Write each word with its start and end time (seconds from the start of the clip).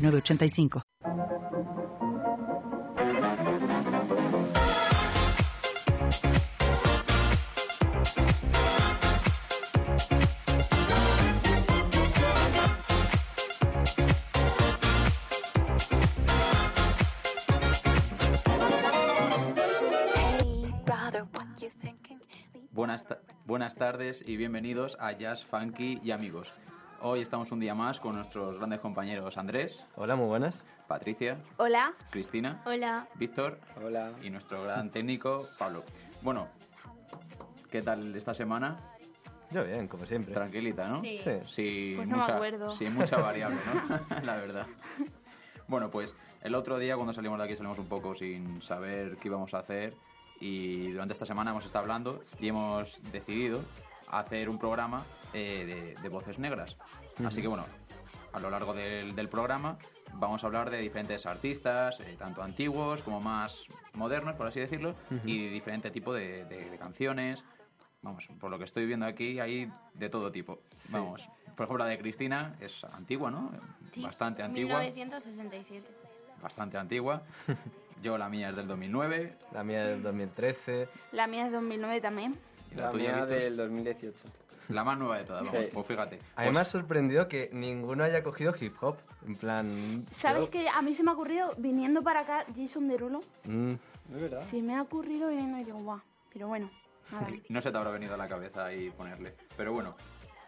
906985. 0.00 0.82
Buenas, 22.72 23.04
buenas 23.44 23.74
tardes 23.74 24.24
y 24.26 24.36
bienvenidos 24.36 24.96
a 25.00 25.12
Jazz 25.12 25.44
Funky 25.44 26.00
y 26.02 26.12
amigos. 26.12 26.50
Hoy 27.02 27.20
estamos 27.22 27.50
un 27.50 27.60
día 27.60 27.74
más 27.74 27.98
con 27.98 28.16
nuestros 28.16 28.58
grandes 28.58 28.80
compañeros 28.80 29.38
Andrés, 29.38 29.84
Hola, 29.96 30.16
muy 30.16 30.26
buenas. 30.26 30.66
Patricia, 30.86 31.38
Hola. 31.56 31.94
Cristina, 32.10 32.60
Hola. 32.66 33.08
Víctor 33.14 33.58
Hola. 33.82 34.12
y 34.22 34.28
nuestro 34.28 34.62
gran 34.64 34.90
técnico 34.90 35.48
Pablo. 35.58 35.82
Bueno, 36.20 36.48
¿qué 37.70 37.80
tal 37.80 38.14
esta 38.14 38.34
semana? 38.34 38.76
Yo 39.50 39.64
bien, 39.64 39.88
como 39.88 40.04
siempre. 40.04 40.34
Tranquilita, 40.34 40.88
¿no? 40.88 41.00
Sí. 41.00 41.16
Sí. 41.18 41.94
Pues 41.96 42.06
no 42.06 42.16
me 42.16 42.22
mucha, 42.22 42.34
acuerdo. 42.36 42.70
Sí, 42.72 42.86
mucha 42.90 43.16
variable, 43.16 43.56
¿no? 43.88 44.20
La 44.22 44.36
verdad. 44.36 44.66
Bueno, 45.68 45.90
pues 45.90 46.14
el 46.42 46.54
otro 46.54 46.78
día 46.78 46.96
cuando 46.96 47.14
salimos 47.14 47.38
de 47.38 47.44
aquí 47.44 47.56
salimos 47.56 47.78
un 47.78 47.86
poco 47.86 48.14
sin 48.14 48.60
saber 48.60 49.16
qué 49.16 49.28
íbamos 49.28 49.54
a 49.54 49.60
hacer 49.60 49.94
y 50.38 50.90
durante 50.90 51.12
esta 51.12 51.24
semana 51.26 51.50
hemos 51.52 51.64
estado 51.64 51.82
hablando 51.82 52.22
y 52.38 52.48
hemos 52.48 53.00
decidido 53.10 53.62
hacer 54.10 54.48
un 54.48 54.58
programa 54.58 55.04
eh, 55.32 55.94
de, 55.94 56.02
de 56.02 56.08
voces 56.08 56.38
negras. 56.38 56.76
Así 57.24 57.40
que 57.42 57.48
bueno, 57.48 57.64
a 58.32 58.40
lo 58.40 58.50
largo 58.50 58.72
del, 58.74 59.14
del 59.14 59.28
programa 59.28 59.76
vamos 60.14 60.42
a 60.42 60.46
hablar 60.46 60.70
de 60.70 60.78
diferentes 60.78 61.26
artistas, 61.26 62.00
eh, 62.00 62.16
tanto 62.18 62.42
antiguos 62.42 63.02
como 63.02 63.20
más 63.20 63.64
modernos, 63.94 64.34
por 64.36 64.46
así 64.46 64.60
decirlo, 64.60 64.94
y 65.24 65.48
diferente 65.48 65.90
tipo 65.90 66.12
de, 66.12 66.44
de- 66.46 66.70
de 66.70 66.78
canciones. 66.78 67.44
Vamos, 68.02 68.26
por 68.40 68.50
lo 68.50 68.58
que 68.58 68.64
estoy 68.64 68.86
viendo 68.86 69.04
aquí 69.06 69.38
hay 69.40 69.70
de 69.94 70.08
todo 70.08 70.32
tipo. 70.32 70.60
Vamos, 70.90 71.28
por 71.54 71.64
ejemplo, 71.64 71.84
la 71.84 71.90
de 71.90 71.98
Cristina 71.98 72.56
es 72.60 72.82
antigua, 72.84 73.30
¿no? 73.30 73.50
Sí, 73.92 74.02
Bastante 74.02 74.42
antigua. 74.42 74.78
1967. 74.80 75.86
Bastante 76.42 76.78
antigua. 76.78 77.22
Yo 78.02 78.16
la 78.16 78.30
mía 78.30 78.48
es 78.48 78.56
del 78.56 78.66
2009. 78.66 79.36
La 79.52 79.62
mía 79.62 79.84
del 79.84 80.02
2013. 80.02 80.88
La 81.12 81.26
mía 81.26 81.44
es 81.46 81.52
2009 81.52 82.00
también. 82.00 82.38
Y 82.70 82.74
la, 82.76 82.82
La 82.84 82.90
tuya, 82.90 83.12
mía 83.16 83.26
del 83.26 83.56
2018. 83.56 84.24
La 84.68 84.84
más 84.84 84.96
nueva 84.98 85.18
de 85.18 85.24
todas, 85.24 85.44
vamos, 85.46 85.64
Sí. 85.64 85.70
pues 85.74 85.86
fíjate. 85.86 86.20
A 86.36 86.44
mí 86.44 86.50
me 86.52 86.60
ha 86.60 86.64
sorprendido 86.64 87.26
que 87.26 87.50
ninguno 87.52 88.04
haya 88.04 88.22
cogido 88.22 88.54
hip 88.60 88.74
hop. 88.80 88.96
En 89.26 89.34
plan. 89.36 90.06
¿Sabes 90.12 90.44
yo- 90.44 90.50
que 90.50 90.68
a 90.68 90.80
mí 90.82 90.94
se 90.94 91.02
me 91.02 91.10
ha 91.10 91.14
ocurrido 91.14 91.52
viniendo 91.58 92.02
para 92.02 92.20
acá 92.20 92.44
Jason 92.56 92.86
Derulo? 92.86 93.20
Mm, 93.44 93.72
¿Es 94.14 94.20
verdad? 94.20 94.40
Se 94.40 94.62
me 94.62 94.76
ha 94.76 94.82
ocurrido 94.82 95.28
viniendo 95.28 95.58
y 95.58 95.64
digo, 95.64 95.78
guau. 95.78 96.00
Pero 96.32 96.46
bueno, 96.46 96.70
nada. 97.10 97.26
No 97.48 97.60
se 97.60 97.72
te 97.72 97.76
habrá 97.78 97.90
venido 97.90 98.14
a 98.14 98.16
la 98.16 98.28
cabeza 98.28 98.66
ahí 98.66 98.90
ponerle. 98.90 99.34
Pero 99.56 99.72
bueno, 99.72 99.96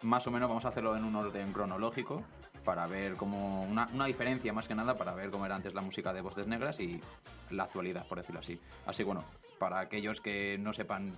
más 0.03 0.25
o 0.25 0.31
menos 0.31 0.47
vamos 0.47 0.63
a 0.63 0.69
hacerlo 0.69 0.95
en 0.95 1.03
un 1.03 1.15
orden 1.17 1.51
cronológico 1.51 2.23
para 2.63 2.87
ver 2.87 3.15
como 3.15 3.63
una, 3.63 3.89
una 3.93 4.05
diferencia 4.05 4.53
más 4.53 4.69
que 4.69 4.75
nada 4.75 4.95
para 4.97 5.13
ver 5.13 5.29
cómo 5.31 5.45
era 5.45 5.55
antes 5.55 5.73
la 5.73 5.81
música 5.81 6.13
de 6.13 6.21
voces 6.21 6.47
negras 6.47 6.79
y 6.79 7.01
la 7.49 7.63
actualidad, 7.63 8.07
por 8.07 8.19
decirlo 8.19 8.39
así. 8.39 8.57
Así 8.85 8.99
que 8.99 9.03
bueno, 9.03 9.25
para 9.59 9.79
aquellos 9.79 10.21
que 10.21 10.57
no 10.59 10.71
sepan 10.71 11.13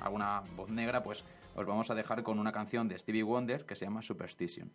alguna 0.00 0.42
voz 0.56 0.68
negra, 0.68 1.02
pues 1.02 1.24
os 1.54 1.66
vamos 1.66 1.90
a 1.90 1.94
dejar 1.94 2.22
con 2.22 2.38
una 2.38 2.52
canción 2.52 2.88
de 2.88 2.98
Stevie 2.98 3.22
Wonder 3.22 3.66
que 3.66 3.76
se 3.76 3.84
llama 3.84 4.02
Superstition. 4.02 4.70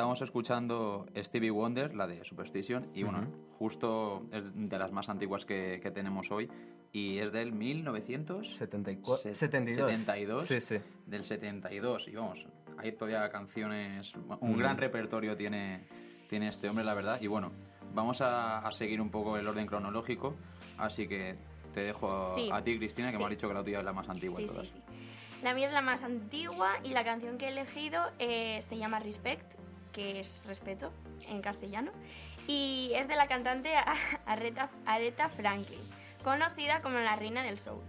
Estábamos 0.00 0.22
escuchando 0.22 1.04
Stevie 1.14 1.50
Wonder, 1.50 1.94
la 1.94 2.06
de 2.06 2.24
Superstition, 2.24 2.88
y 2.94 3.02
bueno, 3.02 3.26
justo 3.58 4.22
es 4.32 4.44
de 4.54 4.78
las 4.78 4.92
más 4.92 5.10
antiguas 5.10 5.44
que, 5.44 5.78
que 5.82 5.90
tenemos 5.90 6.30
hoy, 6.30 6.48
y 6.90 7.18
es 7.18 7.32
del 7.32 7.52
1900... 7.52 8.56
74, 8.56 9.22
Se- 9.22 9.34
72. 9.34 9.90
72. 9.98 10.46
Sí, 10.46 10.58
sí. 10.58 10.78
Del 11.04 11.22
72, 11.22 12.08
y 12.08 12.12
vamos, 12.12 12.46
hay 12.78 12.92
todavía 12.92 13.28
canciones, 13.28 14.14
un 14.40 14.56
gran 14.56 14.78
repertorio 14.78 15.36
tiene, 15.36 15.84
tiene 16.30 16.48
este 16.48 16.70
hombre, 16.70 16.82
la 16.82 16.94
verdad, 16.94 17.20
y 17.20 17.26
bueno, 17.26 17.52
vamos 17.92 18.22
a, 18.22 18.60
a 18.66 18.72
seguir 18.72 19.02
un 19.02 19.10
poco 19.10 19.36
el 19.36 19.46
orden 19.46 19.66
cronológico, 19.66 20.34
así 20.78 21.06
que 21.06 21.36
te 21.74 21.80
dejo 21.80 22.34
Sí. 22.36 22.48
a 22.50 22.64
ti, 22.64 22.78
Cristina, 22.78 23.08
que 23.08 23.12
Sí. 23.12 23.18
me 23.18 23.24
has 23.24 23.30
dicho 23.32 23.48
que 23.48 23.52
la 23.54 23.62
tuya 23.62 23.80
es 23.80 23.84
la 23.84 23.92
más 23.92 24.08
antigua 24.08 24.36
Sí, 24.38 24.44
de 24.44 24.48
sí, 24.48 24.54
todas. 24.54 24.70
sí. 24.70 24.78
La 25.42 25.52
mía 25.54 25.66
es 25.66 25.72
la 25.72 25.80
más 25.82 26.02
antigua 26.02 26.70
y 26.84 26.90
la 26.90 27.02
canción 27.04 27.36
que 27.38 27.46
he 27.46 27.48
elegido 27.48 28.02
eh, 28.18 28.60
se 28.62 28.76
llama 28.76 28.98
Respect, 29.00 29.59
que 29.92 30.20
es 30.20 30.42
respeto 30.46 30.92
en 31.28 31.42
castellano, 31.42 31.92
y 32.46 32.92
es 32.94 33.08
de 33.08 33.16
la 33.16 33.28
cantante 33.28 33.72
Aretha, 34.26 35.28
Franklin, 35.28 35.80
conocida 36.24 36.80
como 36.82 36.98
la 36.98 37.16
reina 37.16 37.42
del 37.42 37.58
soul. 37.58 37.82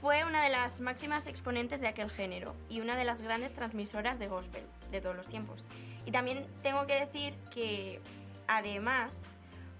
Fue 0.00 0.24
una 0.24 0.42
de 0.42 0.50
las 0.50 0.80
máximas 0.80 1.26
exponentes 1.26 1.80
de 1.80 1.88
aquel 1.88 2.10
género 2.10 2.54
y 2.68 2.80
una 2.80 2.96
de 2.96 3.04
las 3.04 3.22
grandes 3.22 3.54
transmisoras 3.54 4.18
de 4.18 4.28
gospel 4.28 4.62
de 4.90 5.00
todos 5.00 5.16
los 5.16 5.28
tiempos. 5.28 5.64
Y 6.04 6.12
también 6.12 6.46
tengo 6.62 6.86
que 6.86 7.00
decir 7.00 7.34
que, 7.50 8.00
además, 8.46 9.18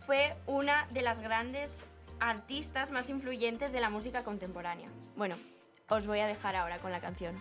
fue 0.06 0.34
una 0.46 0.86
de 0.90 1.02
las 1.02 1.20
grandes 1.20 1.86
artistas 2.18 2.90
más 2.90 3.08
influyentes 3.08 3.72
de 3.72 3.80
la 3.80 3.90
música 3.90 4.24
contemporánea. 4.24 4.88
Bueno, 5.16 5.36
os 5.88 6.06
voy 6.06 6.20
a 6.20 6.26
dejar 6.26 6.56
ahora 6.56 6.78
con 6.78 6.90
la 6.90 7.00
canción. 7.00 7.40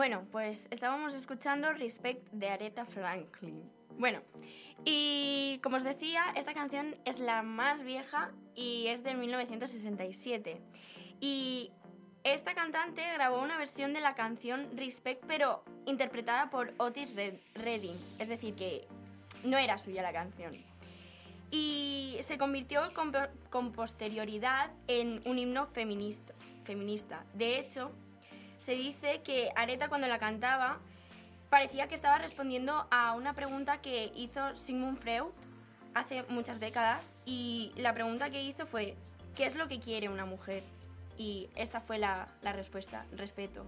Bueno, 0.00 0.24
pues 0.32 0.66
estábamos 0.70 1.12
escuchando 1.12 1.74
Respect 1.74 2.26
de 2.32 2.48
Aretha 2.48 2.86
Franklin. 2.86 3.70
Bueno, 3.98 4.22
y 4.82 5.60
como 5.62 5.76
os 5.76 5.84
decía, 5.84 6.24
esta 6.36 6.54
canción 6.54 6.96
es 7.04 7.20
la 7.20 7.42
más 7.42 7.84
vieja 7.84 8.30
y 8.54 8.86
es 8.86 9.04
de 9.04 9.12
1967. 9.12 10.58
Y 11.20 11.70
esta 12.24 12.54
cantante 12.54 13.02
grabó 13.12 13.42
una 13.42 13.58
versión 13.58 13.92
de 13.92 14.00
la 14.00 14.14
canción 14.14 14.70
Respect, 14.74 15.22
pero 15.26 15.64
interpretada 15.84 16.48
por 16.48 16.72
Otis 16.78 17.14
Red- 17.14 17.36
Redding. 17.52 17.98
Es 18.18 18.28
decir, 18.28 18.54
que 18.54 18.88
no 19.44 19.58
era 19.58 19.76
suya 19.76 20.00
la 20.00 20.14
canción. 20.14 20.56
Y 21.50 22.16
se 22.22 22.38
convirtió 22.38 22.84
con, 22.94 23.72
posterioridad 23.72 24.70
en 24.86 25.20
un 25.26 25.38
himno 25.38 25.66
feminista. 25.66 26.32
De 27.34 27.58
hecho, 27.58 27.92
se 28.60 28.72
dice 28.72 29.22
que 29.22 29.50
Aretha 29.56 29.88
cuando 29.88 30.06
la 30.06 30.18
cantaba 30.18 30.78
parecía 31.48 31.88
que 31.88 31.96
estaba 31.96 32.18
respondiendo 32.18 32.86
a 32.90 33.14
una 33.14 33.32
pregunta 33.34 33.80
que 33.80 34.12
hizo 34.14 34.54
Sigmund 34.54 34.98
Freud 34.98 35.32
hace 35.94 36.22
muchas 36.28 36.60
décadas 36.60 37.10
y 37.24 37.72
la 37.76 37.92
pregunta 37.92 38.30
que 38.30 38.44
hizo 38.44 38.66
fue 38.66 38.94
¿qué 39.34 39.46
es 39.46 39.56
lo 39.56 39.66
que 39.66 39.80
quiere 39.80 40.08
una 40.08 40.26
mujer? 40.26 40.62
Y 41.16 41.48
esta 41.56 41.80
fue 41.80 41.98
la, 41.98 42.28
la 42.42 42.52
respuesta, 42.52 43.04
respeto. 43.12 43.64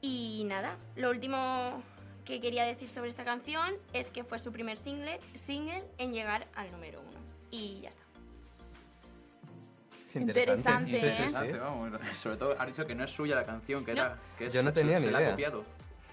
Y 0.00 0.44
nada, 0.46 0.76
lo 0.94 1.10
último 1.10 1.82
que 2.24 2.40
quería 2.40 2.64
decir 2.64 2.88
sobre 2.88 3.08
esta 3.08 3.24
canción 3.24 3.74
es 3.92 4.10
que 4.10 4.22
fue 4.22 4.38
su 4.38 4.52
primer 4.52 4.76
single, 4.76 5.18
single 5.34 5.82
en 5.98 6.12
llegar 6.12 6.46
al 6.54 6.70
número 6.70 7.00
uno. 7.00 7.18
Y 7.50 7.80
ya 7.80 7.88
está. 7.88 8.07
Qué 10.12 10.18
Interesante, 10.20 10.92
Sí, 10.92 10.98
sí, 10.98 11.06
¿eh? 11.06 11.10
sí. 11.12 11.22
Interesante, 11.22 11.58
vamos. 11.58 11.92
Sobre 12.16 12.36
todo, 12.36 12.56
has 12.58 12.66
dicho 12.66 12.86
que 12.86 12.94
no 12.94 13.04
es 13.04 13.10
suya 13.10 13.34
la 13.34 13.44
canción, 13.44 13.84
que 13.84 13.94
No. 13.94 14.02
era. 14.04 14.16
Que 14.38 14.50
Yo 14.50 14.62
no 14.62 14.70
se- 14.70 14.80
tenía 14.80 14.98
se 14.98 15.06
ni 15.06 15.12
la 15.12 15.18
ha 15.18 15.30
copiado. 15.30 15.64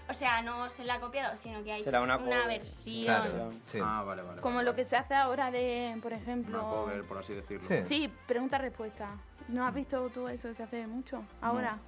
O 0.08 0.12
sea, 0.12 0.40
no 0.42 0.68
se 0.70 0.84
la 0.84 0.94
ha 0.94 1.00
copiado, 1.00 1.36
sino 1.36 1.64
que 1.64 1.72
ha 1.72 1.76
hecho 1.76 1.84
Será 1.84 2.00
una 2.00 2.16
versión. 2.46 3.04
Claro, 3.06 3.52
sí. 3.62 3.78
Ah, 3.82 4.04
vale, 4.06 4.22
vale. 4.22 4.40
Como 4.40 4.56
vale, 4.56 4.70
lo 4.70 4.76
que 4.76 4.84
se 4.84 4.96
hace 4.96 5.14
ahora 5.14 5.50
de, 5.50 5.98
por 6.00 6.12
ejemplo... 6.12 6.60
Una 6.60 6.68
cover, 6.70 7.02
por 7.04 7.18
así 7.18 7.34
decirlo. 7.34 7.66
Sí. 7.66 7.80
Sí, 7.80 8.12
pregunta-respuesta. 8.26 9.16
¿No 9.48 9.66
has 9.66 9.74
visto 9.74 10.08
tú 10.10 10.28
eso 10.28 10.46
que 10.48 10.54
se 10.54 10.62
hace 10.62 10.86
mucho? 10.86 11.24
Ahora, 11.40 11.78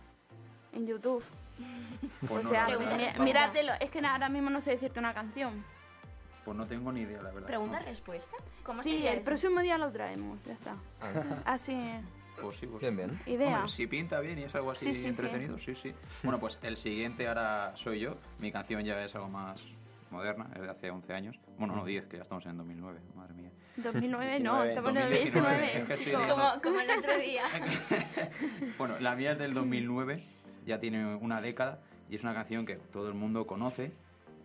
en 0.72 0.86
YouTube. 0.86 1.22
Pues 2.28 2.46
o 2.46 2.48
sea, 2.48 2.66
míratelo. 3.20 3.72
Es 3.80 3.90
que 3.90 3.98
ahora 4.04 4.28
mismo 4.28 4.50
no 4.50 4.60
sé 4.60 4.70
decirte 4.72 4.98
una 4.98 5.14
canción. 5.14 5.64
Pues 6.48 6.56
no 6.56 6.66
tengo 6.66 6.90
ni 6.92 7.02
idea, 7.02 7.20
la 7.20 7.30
verdad. 7.30 7.46
¿Pregunta-respuesta? 7.46 8.36
¿Cómo 8.62 8.82
Sí, 8.82 8.92
sería 8.92 9.10
el 9.12 9.16
eso? 9.18 9.24
próximo 9.26 9.60
día 9.60 9.76
lo 9.76 9.92
traemos, 9.92 10.42
ya 10.44 10.54
está. 10.54 10.76
Ah, 11.02 11.42
Así, 11.44 11.76
Pues 12.40 12.56
sí, 12.56 12.66
pues 12.66 12.80
bien, 12.80 12.96
bien. 12.96 13.20
idea. 13.26 13.56
Hombre, 13.56 13.68
si 13.70 13.86
pinta 13.86 14.18
bien 14.20 14.38
y 14.38 14.44
es 14.44 14.54
algo 14.54 14.70
así 14.70 14.86
Sí, 14.86 14.94
sí, 14.94 15.00
sí. 15.02 15.06
entretenido, 15.08 15.58
sí. 15.58 15.74
sí, 15.74 15.92
Bueno, 16.22 16.40
pues 16.40 16.58
el 16.62 16.78
siguiente 16.78 17.28
ahora 17.28 17.72
soy 17.76 18.00
yo. 18.00 18.16
Mi 18.38 18.50
canción 18.50 18.82
ya 18.82 19.04
es 19.04 19.14
algo 19.14 19.28
más, 19.28 19.62
moderna, 20.10 20.48
es 20.54 20.62
de 20.62 20.70
hace 20.70 20.90
11 20.90 21.12
años. 21.12 21.38
Bueno, 21.58 21.76
no 21.76 21.84
10, 21.84 22.06
que 22.06 22.16
ya 22.16 22.22
estamos 22.22 22.46
en 22.46 22.56
2009, 22.56 22.98
madre 23.14 23.34
mía. 23.34 23.50
2009 23.76 24.40
no, 24.40 24.62
19, 24.64 24.68
estamos 24.70 24.90
en 24.90 24.96
el 24.96 25.02
2019, 25.10 25.58
19. 25.58 25.66
es 25.66 25.72
que 25.86 25.92
estoy 25.92 26.06
chico. 26.06 26.18
liando. 26.18 26.34
Como, 26.34 26.62
como 26.62 26.80
el 26.80 26.98
otro 26.98 27.18
día. 27.18 27.42
Bueno, 28.78 28.98
la 29.00 29.14
mía 29.16 29.32
es 29.32 29.38
del 29.38 29.52
2009, 29.52 30.24
ya 30.64 30.80
tiene 30.80 31.14
una 31.16 31.42
década 31.42 31.80
y 32.08 32.14
es 32.16 32.22
una 32.22 32.32
canción 32.32 32.64
que 32.64 32.76
todo 32.76 33.08
el 33.08 33.14
mundo 33.14 33.46
conoce 33.46 33.92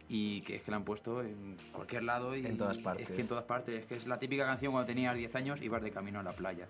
y 0.10 0.42
que 0.42 0.58
es 0.58 0.64
que 0.64 0.72
la 0.72 0.78
han 0.78 0.84
puesto 0.84 1.22
en 1.22 1.58
cualquier 1.72 2.04
lado 2.04 2.36
y 2.36 2.46
En 2.46 2.58
todas 2.58 2.78
Es 2.78 2.84
partes. 2.84 3.08
que 3.10 3.22
en 3.22 3.28
todas 3.28 3.46
partes, 3.46 3.80
es 3.82 3.86
que 3.86 3.96
es 3.96 4.06
la 4.08 4.20
típica 4.20 4.46
canción 4.46 4.72
cuando 4.72 4.88
tenías 4.88 5.16
10 5.16 5.36
años 5.36 5.62
ibas 5.62 5.82
de 5.82 5.92
camino 5.92 6.20
a 6.20 6.24
la 6.24 6.34
playa. 6.34 6.68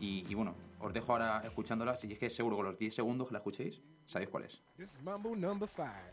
Y, 0.00 0.26
y 0.28 0.34
bueno, 0.34 0.52
os 0.80 0.92
dejo 0.92 1.12
ahora 1.12 1.42
escuchándola, 1.44 1.94
si 1.96 2.12
es 2.12 2.18
que 2.18 2.28
seguro 2.28 2.56
con 2.56 2.66
los 2.66 2.78
10 2.78 2.94
segundos 2.94 3.28
que 3.28 3.32
la 3.34 3.38
escuchéis, 3.38 3.80
sabéis 4.06 4.30
cuál 4.30 4.44
es. 4.44 4.60
This 4.76 4.94
is 4.94 5.02
Mambo 5.02 5.34
number 5.36 5.68
five. 5.68 6.12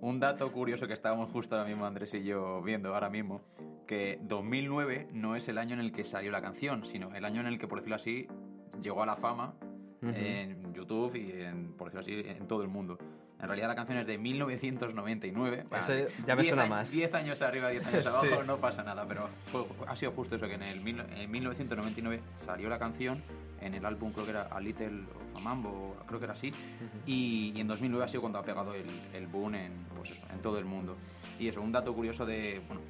Un 0.00 0.20
dato 0.20 0.50
curioso 0.52 0.86
que 0.86 0.92
estábamos 0.92 1.30
justo 1.30 1.56
ahora 1.56 1.68
mismo 1.68 1.86
Andrés 1.86 2.14
y 2.14 2.24
yo 2.24 2.62
viendo 2.62 2.94
ahora 2.94 3.10
mismo, 3.10 3.40
que 3.86 4.18
2009 4.22 5.08
no 5.12 5.36
es 5.36 5.48
el 5.48 5.58
año 5.58 5.74
en 5.74 5.80
el 5.80 5.92
que 5.92 6.04
salió 6.04 6.30
la 6.30 6.42
canción, 6.42 6.86
sino 6.86 7.14
el 7.14 7.24
año 7.24 7.40
en 7.40 7.46
el 7.46 7.58
que, 7.58 7.68
por 7.68 7.78
decirlo 7.78 7.96
así, 7.96 8.26
llegó 8.82 9.02
a 9.02 9.06
la 9.06 9.16
fama 9.16 9.54
en 10.02 10.72
YouTube 10.74 11.16
y, 11.16 11.42
en, 11.42 11.72
por 11.72 11.90
decirlo 11.90 12.00
así, 12.00 12.28
en 12.28 12.46
todo 12.46 12.62
el 12.62 12.68
mundo. 12.68 12.98
En 13.38 13.46
realidad 13.48 13.68
la 13.68 13.74
canción 13.74 13.98
es 13.98 14.06
de 14.06 14.16
1999. 14.18 15.66
Eso 15.78 15.92
ya 16.26 16.34
me 16.34 16.42
10 16.42 16.48
suena 16.48 16.62
años- 16.62 16.70
más. 16.76 16.90
10 16.92 17.14
años 17.14 17.42
arriba, 17.42 17.68
10 17.68 17.86
años 17.86 18.04
Sí. 18.22 18.26
abajo, 18.28 18.44
no 18.44 18.56
pasa 18.58 18.82
nada, 18.82 19.04
pero 19.06 19.28
fue- 19.52 19.66
ha 19.86 19.94
sido 19.94 20.12
justo 20.12 20.36
eso, 20.36 20.46
que 20.48 20.54
en, 20.54 20.62
el, 20.62 20.80
mil- 20.80 21.00
en 21.16 21.30
1999 21.30 22.22
salió 22.38 22.68
la 22.68 22.78
canción 22.78 23.22
en 23.60 23.74
el 23.74 23.84
álbum, 23.84 24.12
creo 24.12 24.24
que 24.24 24.30
era 24.30 24.42
A 24.44 24.58
Little 24.60 25.02
of 25.14 25.36
a 25.36 25.40
Mambo, 25.40 25.96
creo 26.06 26.18
que 26.18 26.24
era 26.24 26.32
así, 26.32 26.52
y, 27.06 27.52
y 27.54 27.60
en 27.60 27.66
2009 27.68 28.04
ha 28.04 28.08
sido 28.08 28.22
cuando 28.22 28.38
ha 28.38 28.42
pegado 28.42 28.74
el, 28.74 28.86
el 29.12 29.26
boom 29.26 29.54
en, 29.54 29.72
pues 29.94 30.10
eso, 30.12 30.22
en 30.32 30.40
todo 30.40 30.58
el 30.58 30.64
mundo. 30.64 30.96
Y 31.38 31.48
eso, 31.48 31.60
un 31.60 31.72
dato 31.72 31.94
curioso 31.94 32.24
de, 32.24 32.62
bueno, 32.68 32.80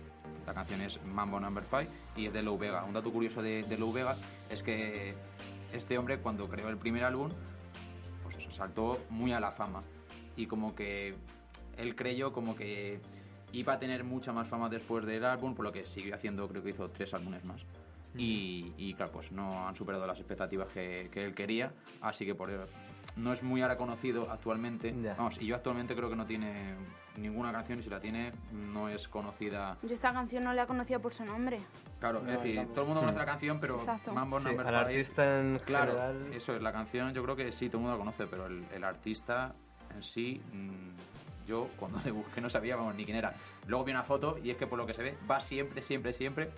la 0.46 0.54
canción 0.54 0.80
es 0.80 1.02
Mambo 1.04 1.40
Number 1.40 1.64
5 1.68 1.90
y 2.16 2.26
es 2.26 2.32
de 2.32 2.42
Lou 2.44 2.56
Vega. 2.56 2.84
Un 2.84 2.92
dato 2.92 3.10
curioso 3.10 3.42
de, 3.42 3.64
de 3.64 3.76
Lou 3.78 3.92
Vega 3.92 4.16
es 4.48 4.62
que 4.62 5.14
este 5.72 5.98
hombre 5.98 6.18
cuando 6.18 6.48
creó 6.48 6.68
el 6.68 6.76
primer 6.76 7.02
álbum, 7.02 7.30
pues 8.22 8.36
eso, 8.36 8.50
saltó 8.52 9.00
muy 9.10 9.32
a 9.32 9.40
la 9.40 9.50
fama. 9.50 9.82
Y 10.36 10.46
como 10.46 10.74
que 10.74 11.14
él 11.76 11.96
creyó 11.96 12.32
como 12.32 12.54
que 12.56 13.00
iba 13.52 13.72
a 13.74 13.78
tener 13.78 14.04
mucha 14.04 14.32
más 14.32 14.48
fama 14.48 14.68
después 14.68 15.04
del 15.06 15.24
álbum, 15.24 15.54
por 15.54 15.64
lo 15.64 15.72
que 15.72 15.86
siguió 15.86 16.14
haciendo, 16.14 16.46
creo 16.48 16.62
que 16.62 16.70
hizo 16.70 16.88
tres 16.90 17.14
álbumes 17.14 17.44
más. 17.44 17.62
Y, 18.18 18.72
y, 18.78 18.94
claro, 18.94 19.12
pues 19.12 19.30
no 19.32 19.68
han 19.68 19.76
superado 19.76 20.06
las 20.06 20.18
expectativas 20.18 20.68
que, 20.68 21.08
que 21.12 21.24
él 21.24 21.34
quería, 21.34 21.70
así 22.00 22.24
que 22.24 22.34
por, 22.34 22.48
no 23.16 23.32
es 23.32 23.42
muy 23.42 23.60
ahora 23.60 23.76
conocido 23.76 24.30
actualmente. 24.30 24.94
Ya. 25.02 25.14
Vamos, 25.14 25.38
y 25.40 25.46
yo 25.46 25.54
actualmente 25.54 25.94
creo 25.94 26.08
que 26.08 26.16
no 26.16 26.24
tiene 26.24 26.74
ninguna 27.18 27.52
canción 27.52 27.78
y 27.78 27.82
si 27.82 27.90
la 27.90 28.00
tiene 28.00 28.32
no 28.52 28.88
es 28.88 29.06
conocida. 29.08 29.76
Yo 29.82 29.94
esta 29.94 30.14
canción 30.14 30.44
no 30.44 30.54
la 30.54 30.66
conocía 30.66 30.98
por 30.98 31.12
su 31.12 31.26
nombre. 31.26 31.60
Claro, 32.00 32.22
No, 32.22 32.30
es 32.30 32.38
decir, 32.38 32.56
tampoco. 32.56 32.74
todo 32.74 32.82
el 32.84 32.88
mundo 32.88 33.00
conoce 33.02 33.18
la 33.18 33.26
canción, 33.26 33.60
pero 33.60 33.76
Exacto. 33.76 34.12
Mambo 34.14 34.38
Sí, 34.40 34.46
Number 34.48 34.66
al 34.66 34.72
Five- 34.74 34.84
artista 34.86 35.40
en 35.40 35.58
Claro, 35.60 35.92
general. 35.92 36.32
eso 36.32 36.56
es, 36.56 36.62
la 36.62 36.72
canción 36.72 37.12
yo 37.12 37.22
creo 37.22 37.36
que 37.36 37.52
sí, 37.52 37.68
todo 37.68 37.78
el 37.78 37.82
mundo 37.82 37.98
la 37.98 37.98
conoce, 37.98 38.26
pero 38.26 38.46
el, 38.46 38.64
el 38.72 38.84
artista 38.84 39.54
sí, 40.02 40.40
mm, 40.52 41.46
yo 41.46 41.68
cuando 41.78 42.00
le 42.04 42.10
busqué 42.10 42.40
no 42.40 42.48
sabía 42.50 42.76
vamos, 42.76 42.94
ni 42.94 43.04
quién 43.04 43.16
era. 43.16 43.32
Luego 43.66 43.84
vi 43.84 43.92
una 43.92 44.02
foto 44.02 44.38
y 44.42 44.50
es 44.50 44.56
que 44.56 44.66
por 44.66 44.78
lo 44.78 44.86
que 44.86 44.94
se 44.94 45.02
ve 45.02 45.14
va 45.30 45.40
siempre, 45.40 45.82
siempre, 45.82 46.12
siempre 46.12 46.50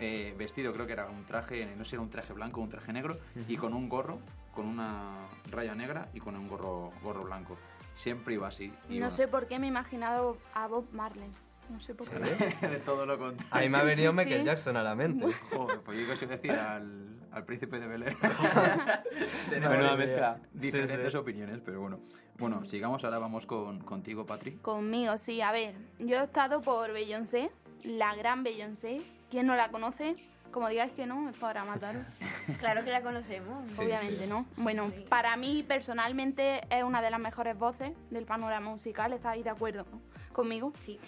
eh, 0.00 0.34
vestido, 0.38 0.72
creo 0.72 0.86
que 0.86 0.92
era 0.92 1.06
un 1.08 1.24
traje, 1.24 1.66
no 1.76 1.84
sé 1.84 1.90
si 1.90 1.96
era 1.96 2.02
un 2.02 2.10
traje 2.10 2.32
blanco 2.32 2.60
o 2.60 2.64
un 2.64 2.68
traje 2.70 2.92
negro, 2.92 3.18
y 3.48 3.56
con 3.56 3.72
un 3.72 3.88
gorro, 3.88 4.18
con 4.52 4.66
una 4.66 5.14
raya 5.50 5.74
negra 5.74 6.08
y 6.12 6.20
con 6.20 6.36
un 6.36 6.48
gorro, 6.48 6.90
gorro 7.02 7.24
blanco. 7.24 7.56
Siempre 7.94 8.34
iba 8.34 8.46
así. 8.48 8.68
No 8.90 8.94
iba. 8.94 9.10
sé 9.10 9.26
por 9.26 9.46
qué 9.46 9.58
me 9.58 9.66
he 9.66 9.70
imaginado 9.70 10.36
a 10.52 10.66
Bob 10.66 10.86
Marley. 10.92 11.30
No 11.70 11.80
sé 11.80 11.94
por 11.94 12.06
qué. 12.08 12.18
de 12.68 12.76
todo 12.80 13.06
lo 13.06 13.18
contrario. 13.18 13.48
A 13.50 13.60
mí 13.60 13.68
me 13.70 13.78
ha 13.78 13.80
Sí, 13.80 13.86
venido 13.86 14.12
sí, 14.12 14.16
Michael 14.18 14.40
sí. 14.40 14.44
Jackson 14.44 14.76
a 14.76 14.82
la 14.82 14.94
mente. 14.94 15.32
Joder, 15.50 15.80
pues 15.80 15.98
yo 15.98 16.06
qué 16.06 16.16
sé 16.16 16.26
decir 16.26 16.52
al, 16.52 17.18
al 17.32 17.44
príncipe 17.46 17.80
de 17.80 17.86
Bel 17.86 18.02
Air. 18.02 18.16
Menuda 19.50 19.68
Madre 19.70 20.06
mezcla. 20.06 20.38
Diferentes 20.52 21.00
Sí, 21.04 21.10
sí. 21.10 21.16
opiniones, 21.16 21.60
pero 21.64 21.80
bueno. 21.80 22.00
Bueno, 22.38 22.64
sigamos, 22.66 23.02
ahora 23.04 23.18
vamos 23.18 23.46
con, 23.46 23.80
contigo, 23.80 24.26
Patri. 24.26 24.52
Conmigo, 24.56 25.16
sí. 25.16 25.40
A 25.40 25.52
ver, 25.52 25.74
yo 25.98 26.18
he 26.20 26.24
estado 26.24 26.60
por 26.60 26.92
Beyoncé, 26.92 27.50
la 27.82 28.14
gran 28.14 28.42
Beyoncé. 28.42 29.02
¿Quién 29.30 29.46
no 29.46 29.56
la 29.56 29.70
conoce? 29.70 30.16
Como 30.52 30.68
digáis 30.68 30.92
que 30.92 31.06
no, 31.06 31.28
es 31.30 31.36
para 31.38 31.64
mataros. 31.64 32.06
Claro 32.60 32.84
que 32.84 32.90
la 32.92 33.02
conocemos. 33.02 33.68
Sí, 33.68 33.82
Obviamente, 33.82 34.24
sí. 34.24 34.26
¿no? 34.28 34.46
Bueno, 34.56 34.88
Sí. 34.94 35.04
para 35.08 35.36
mí 35.36 35.64
personalmente 35.66 36.60
es 36.70 36.84
una 36.84 37.02
de 37.02 37.10
las 37.10 37.18
mejores 37.20 37.58
voces 37.58 37.92
del 38.10 38.24
panorama 38.24 38.70
musical. 38.70 39.12
¿Estáis 39.12 39.42
de 39.42 39.50
acuerdo 39.50 39.84
no? 39.90 40.00
conmigo? 40.32 40.72
Sí. 40.80 41.00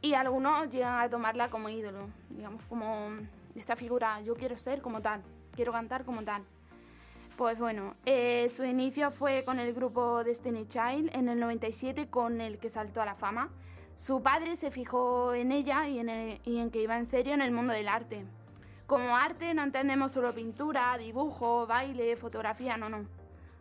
Y 0.00 0.14
algunos 0.14 0.70
llegan 0.70 1.00
a 1.00 1.08
tomarla 1.10 1.50
como 1.50 1.68
ídolo, 1.68 2.08
digamos, 2.30 2.62
como 2.68 3.08
esta 3.56 3.74
figura, 3.74 4.20
yo 4.20 4.36
quiero 4.36 4.56
ser 4.56 4.80
como 4.80 5.00
tal, 5.00 5.20
quiero 5.56 5.72
cantar 5.72 6.04
como 6.04 6.22
tal. 6.22 6.42
Pues 7.38 7.56
bueno, 7.60 7.94
eh, 8.04 8.48
su 8.50 8.64
inicio 8.64 9.12
fue 9.12 9.44
con 9.44 9.60
el 9.60 9.72
grupo 9.72 10.24
Destiny 10.24 10.66
Child 10.66 11.10
en 11.14 11.28
el 11.28 11.38
97 11.38 12.10
con 12.10 12.40
el 12.40 12.58
que 12.58 12.68
saltó 12.68 13.00
a 13.00 13.04
la 13.04 13.14
fama. 13.14 13.50
Su 13.94 14.22
padre 14.24 14.56
se 14.56 14.72
fijó 14.72 15.34
en 15.34 15.52
ella 15.52 15.86
y 15.88 16.00
en, 16.00 16.08
el- 16.08 16.40
y 16.44 16.58
en 16.58 16.72
que 16.72 16.82
iba 16.82 16.96
en 16.96 17.06
serio 17.06 17.34
en 17.34 17.40
el 17.40 17.52
mundo 17.52 17.72
del 17.72 17.86
arte. 17.88 18.24
Como 18.88 19.14
arte 19.16 19.54
no 19.54 19.62
entendemos 19.62 20.10
solo 20.10 20.34
pintura, 20.34 20.98
dibujo, 20.98 21.64
baile, 21.68 22.16
fotografía, 22.16 22.76
no, 22.76 22.88
no. 22.88 23.06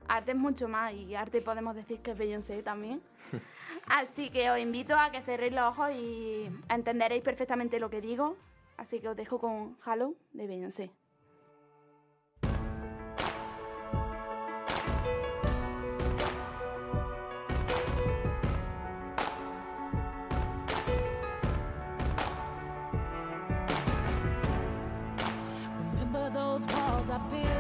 Arte 0.08 0.32
es 0.32 0.38
mucho 0.38 0.68
más 0.68 0.94
y 0.94 1.14
arte 1.14 1.42
podemos 1.42 1.76
decir 1.76 2.00
que 2.02 2.12
es 2.12 2.18
Beyoncé 2.18 2.64
también. 2.64 3.04
Así 3.86 4.32
que 4.32 4.50
os 4.50 4.58
invito 4.58 4.96
a 4.98 5.12
que 5.12 5.22
cerréis 5.22 5.54
los 5.54 5.66
ojos 5.66 5.92
y 5.94 6.50
entenderéis 6.70 7.22
perfectamente 7.24 7.80
lo 7.80 7.92
que 7.92 8.02
digo. 8.02 8.38
Así 8.78 9.00
que 9.00 9.10
os 9.10 9.16
dejo 9.16 9.38
con 9.40 9.78
Halo 9.86 10.16
de 10.34 10.48
Beyoncé. 10.48 10.92
happy. 27.18 27.57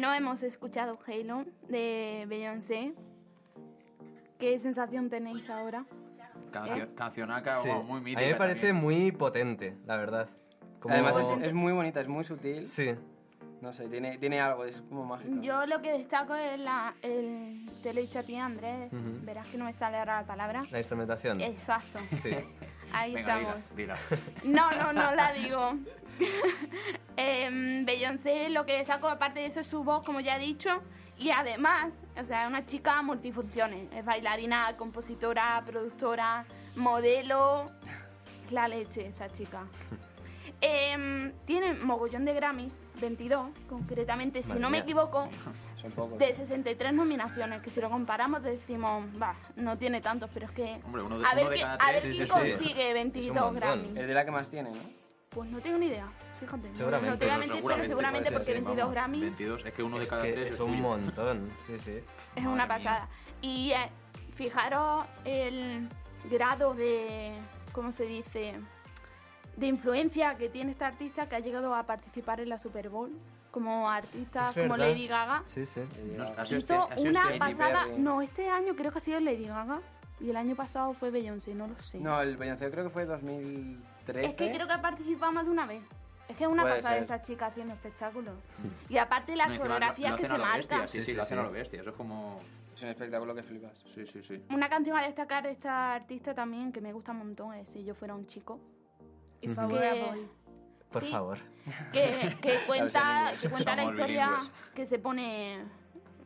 Bueno, 0.00 0.14
hemos 0.14 0.42
escuchado 0.42 0.98
Halo 1.06 1.44
de 1.68 2.24
Beyoncé. 2.26 2.94
¿Qué 4.38 4.58
sensación 4.58 5.10
tenéis 5.10 5.46
ahora? 5.50 5.84
Cancio- 6.50 6.84
¿Eh? 6.84 6.88
Cancionaca 6.96 7.56
Sí. 7.56 7.68
o 7.68 7.82
muy 7.82 7.98
A 7.98 8.02
mítica. 8.02 8.20
mí 8.22 8.28
me 8.28 8.34
parece 8.36 8.68
también. 8.68 8.82
muy 9.02 9.12
potente, 9.12 9.76
la 9.84 9.98
verdad. 9.98 10.30
Como- 10.80 10.94
Además 10.94 11.16
es, 11.18 11.48
es 11.48 11.52
muy 11.52 11.74
bonita, 11.74 12.00
es 12.00 12.08
muy 12.08 12.24
sutil. 12.24 12.64
Sí, 12.64 12.94
No 13.60 13.74
sé, 13.74 13.88
tiene, 13.90 14.16
tiene 14.16 14.40
algo, 14.40 14.64
es 14.64 14.80
como 14.88 15.04
mágico. 15.04 15.38
Yo 15.42 15.66
lo 15.66 15.82
que 15.82 15.92
destaco 15.92 16.34
es 16.34 16.58
la, 16.58 16.94
el... 17.02 17.68
Te 17.82 17.92
lo 17.92 17.98
he 17.98 18.04
dicho 18.04 18.20
a 18.20 18.22
ti, 18.22 18.36
Andrés. 18.36 18.90
Ujú. 18.90 19.18
Verás 19.26 19.46
que 19.48 19.58
no 19.58 19.66
me 19.66 19.74
sale 19.74 19.98
ahora 19.98 20.22
la 20.22 20.26
palabra. 20.26 20.64
la 20.70 20.78
instrumentación. 20.78 21.42
Exacto. 21.42 21.98
Sí. 22.10 22.30
Ahí 22.92 23.14
Venga, 23.14 23.38
estamos. 23.40 23.76
dila. 23.76 23.96
No, 24.44 24.70
no, 24.72 24.92
no 24.92 25.14
la 25.14 25.32
digo. 25.34 25.74
Em, 27.16 27.84
Beyoncé, 27.84 28.48
lo 28.50 28.64
que 28.66 28.74
destaco 28.78 29.08
aparte 29.08 29.40
de 29.40 29.46
eso 29.46 29.60
es 29.60 29.66
su 29.66 29.84
voz, 29.84 30.02
como 30.04 30.20
ya 30.20 30.36
he 30.36 30.40
dicho, 30.40 30.82
y 31.18 31.30
además, 31.30 31.92
o 32.18 32.24
sea, 32.24 32.42
es 32.44 32.48
una 32.48 32.64
chica 32.64 33.02
multifunciones. 33.02 33.88
Es 33.94 34.04
bailarina, 34.04 34.76
compositora, 34.76 35.62
productora, 35.66 36.44
modelo. 36.76 37.66
Es 38.46 38.52
la 38.52 38.68
leche 38.68 39.06
esta 39.06 39.28
chica. 39.28 39.66
Em, 40.62 41.32
tiene 41.46 41.72
mogollón 41.72 42.26
de 42.26 42.34
Grammys, 42.34 42.78
22 43.00 43.48
concretamente, 43.68 44.42
si 44.42 44.48
Madre 44.50 44.60
no 44.62 44.68
me 44.70 44.76
mía. 44.78 44.82
equivoco, 44.82 45.28
Son 45.76 45.90
pocos. 45.92 46.18
de 46.18 46.32
63 46.32 46.92
nominaciones, 46.92 47.60
que 47.62 47.70
si 47.70 47.80
lo 47.80 47.88
comparamos 47.90 48.42
decimos, 48.42 49.04
va, 49.20 49.34
no 49.56 49.76
tiene 49.78 50.00
tantos, 50.00 50.30
pero 50.32 50.46
es 50.46 50.52
que... 50.52 50.80
Hombre, 50.84 51.02
uno 51.02 51.18
de, 51.18 51.26
A 51.26 51.34
ver, 51.34 51.44
uno 51.44 51.50
de 51.50 51.60
cada 51.60 51.74
a 51.74 51.78
tres. 51.78 51.92
ver 51.92 52.02
sí, 52.02 52.16
quién 52.18 52.26
sí, 52.28 52.32
sí. 52.32 52.38
consigue 52.58 52.92
22 52.94 53.34
montón. 53.34 53.56
Grammys. 53.60 53.88
Es 53.96 54.06
de 54.08 54.14
la 54.14 54.24
que 54.24 54.30
más 54.30 54.48
tiene, 54.50 54.70
¿no? 54.70 55.00
Pues 55.30 55.48
no 55.48 55.60
tengo 55.60 55.78
ni 55.78 55.86
idea, 55.86 56.08
fíjate. 56.40 56.68
no- 56.70 56.76
Seguramente. 56.76 57.10
No 57.12 57.18
te 57.18 57.24
voy 57.24 57.34
a 57.34 57.38
Pero 57.38 57.48
mentir, 57.54 57.70
pero 57.72 57.84
seguramente 57.88 58.28
puede 58.30 58.34
porque 58.38 58.44
ser, 58.44 58.54
22 58.54 58.76
Vamos, 58.78 58.92
Grammys 58.94 59.20
22, 59.20 59.64
es 59.64 59.72
que 59.72 59.82
uno 59.82 59.96
de 59.98 60.02
Es 60.02 60.10
cada 60.10 60.22
que 60.22 60.32
tres 60.32 60.48
es 60.48 60.54
es 60.54 60.60
un 60.60 60.66
tuyo. 60.72 60.82
montón, 60.82 61.52
sí, 61.58 61.78
sí. 61.78 61.90
es 61.92 62.02
Madre 62.36 62.48
una 62.48 62.54
mía. 62.54 62.68
pasada. 62.68 63.08
Y 63.40 63.70
eh, 63.70 63.88
fijaros 64.34 65.06
el 65.24 65.88
grado 66.30 66.74
de, 66.74 67.32
¿cómo 67.72 67.92
se 67.92 68.04
dice? 68.04 68.54
De 69.56 69.66
influencia 69.66 70.36
que 70.36 70.48
tiene 70.48 70.72
esta 70.72 70.86
artista 70.86 71.28
que 71.28 71.36
ha 71.36 71.40
llegado 71.40 71.74
a 71.74 71.82
participar 71.84 72.40
en 72.40 72.48
la 72.48 72.58
Super 72.58 72.88
Bowl 72.88 73.10
como 73.50 73.90
artista 73.90 74.50
como. 74.54 74.76
Lady 74.76 75.06
Gaga. 75.08 75.42
Sí, 75.44 75.66
sí. 75.66 75.82
No, 76.16 76.24
ha 76.36 76.46
sido 76.46 76.58
este- 76.58 76.74
ha 76.74 76.96
sido 76.96 77.10
una 77.10 77.24
este- 77.26 77.38
pasada, 77.38 77.84
Perry. 77.86 78.00
no, 78.00 78.22
este 78.22 78.48
año 78.48 78.74
creo 78.76 78.92
que 78.92 78.98
ha 78.98 79.00
sido 79.00 79.20
Lady 79.20 79.46
Gaga 79.46 79.80
y 80.20 80.30
el 80.30 80.36
año 80.36 80.54
pasado 80.54 80.92
fue 80.92 81.10
Beyoncé, 81.10 81.54
no 81.54 81.66
lo 81.66 81.74
sé. 81.82 81.98
No, 81.98 82.20
el 82.22 82.36
Beyoncé 82.36 82.70
creo 82.70 82.84
que 82.84 82.90
fue 82.90 83.04
2013. 83.06 84.26
Es 84.28 84.34
que 84.34 84.50
creo 84.52 84.66
que 84.66 84.72
ha 84.72 84.80
participado 84.80 85.32
más 85.32 85.44
de 85.44 85.50
una 85.50 85.66
vez. 85.66 85.82
Es 86.28 86.36
que 86.36 86.44
es 86.44 86.50
una 86.50 86.62
Puede 86.62 86.76
pasada 86.76 86.94
ser. 86.94 87.02
esta 87.02 87.22
chica 87.22 87.46
haciendo 87.46 87.74
espectáculos. 87.74 88.34
Y 88.88 88.98
aparte 88.98 89.34
las 89.34 89.48
No, 89.50 89.58
coreografías 89.58 90.12
lo 90.12 90.16
que 90.16 90.26
hacen 90.26 90.36
se 90.36 90.42
marcan. 90.42 90.88
Sí, 90.88 90.98
Sí, 90.98 91.04
sí, 91.04 91.10
sí, 91.10 91.16
lo 91.16 91.22
hacen 91.22 91.38
a 91.40 91.42
lo 91.42 91.50
bestia. 91.50 91.80
Eso 91.80 91.90
es 91.90 91.96
como. 91.96 92.40
Es 92.72 92.82
un 92.84 92.88
espectáculo 92.90 93.34
que 93.34 93.42
flipas. 93.42 93.84
Sí, 93.92 94.06
sí, 94.06 94.22
sí. 94.22 94.42
Una 94.50 94.68
canción 94.68 94.96
a 94.96 95.02
destacar 95.02 95.42
de 95.42 95.50
esta 95.50 95.92
artista 95.94 96.32
también 96.32 96.70
que 96.72 96.80
me 96.80 96.92
gusta 96.92 97.10
un 97.12 97.18
montón 97.18 97.52
es 97.54 97.68
Si 97.68 97.84
yo 97.84 97.94
fuera 97.96 98.14
un 98.14 98.26
chico. 98.28 98.60
If 99.42 99.56
I 99.56 99.60
Ujú. 99.64 99.72
were 99.72 99.88
a 99.88 99.92
Que- 99.94 100.02
boy. 100.04 100.28
Por 100.92 101.04
Sí. 101.04 101.10
favor. 101.12 101.38
que, 101.92 102.36
que 102.42 102.58
cuenta, 102.66 103.32
que 103.40 103.48
cuenta 103.48 103.76
la 103.76 103.84
historia 103.84 104.26
bilingües. 104.28 104.50
que 104.74 104.86
se 104.86 104.98
pone 104.98 105.60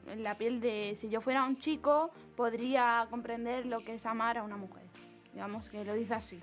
en 0.07 0.23
la 0.23 0.37
piel 0.39 0.61
de 0.61 0.95
si 0.95 1.09
yo 1.11 1.21
fuera 1.21 1.45
un 1.45 1.59
chico 1.59 2.11
podría 2.37 3.07
comprender 3.11 3.67
lo 3.67 3.81
que 3.85 3.95
es 3.95 4.07
amar 4.07 4.39
a 4.39 4.43
una 4.43 4.57
mujer. 4.57 4.85
Digamos 5.33 5.69
que 5.69 5.85
lo 5.85 5.95
dice 5.95 6.15
así. 6.15 6.41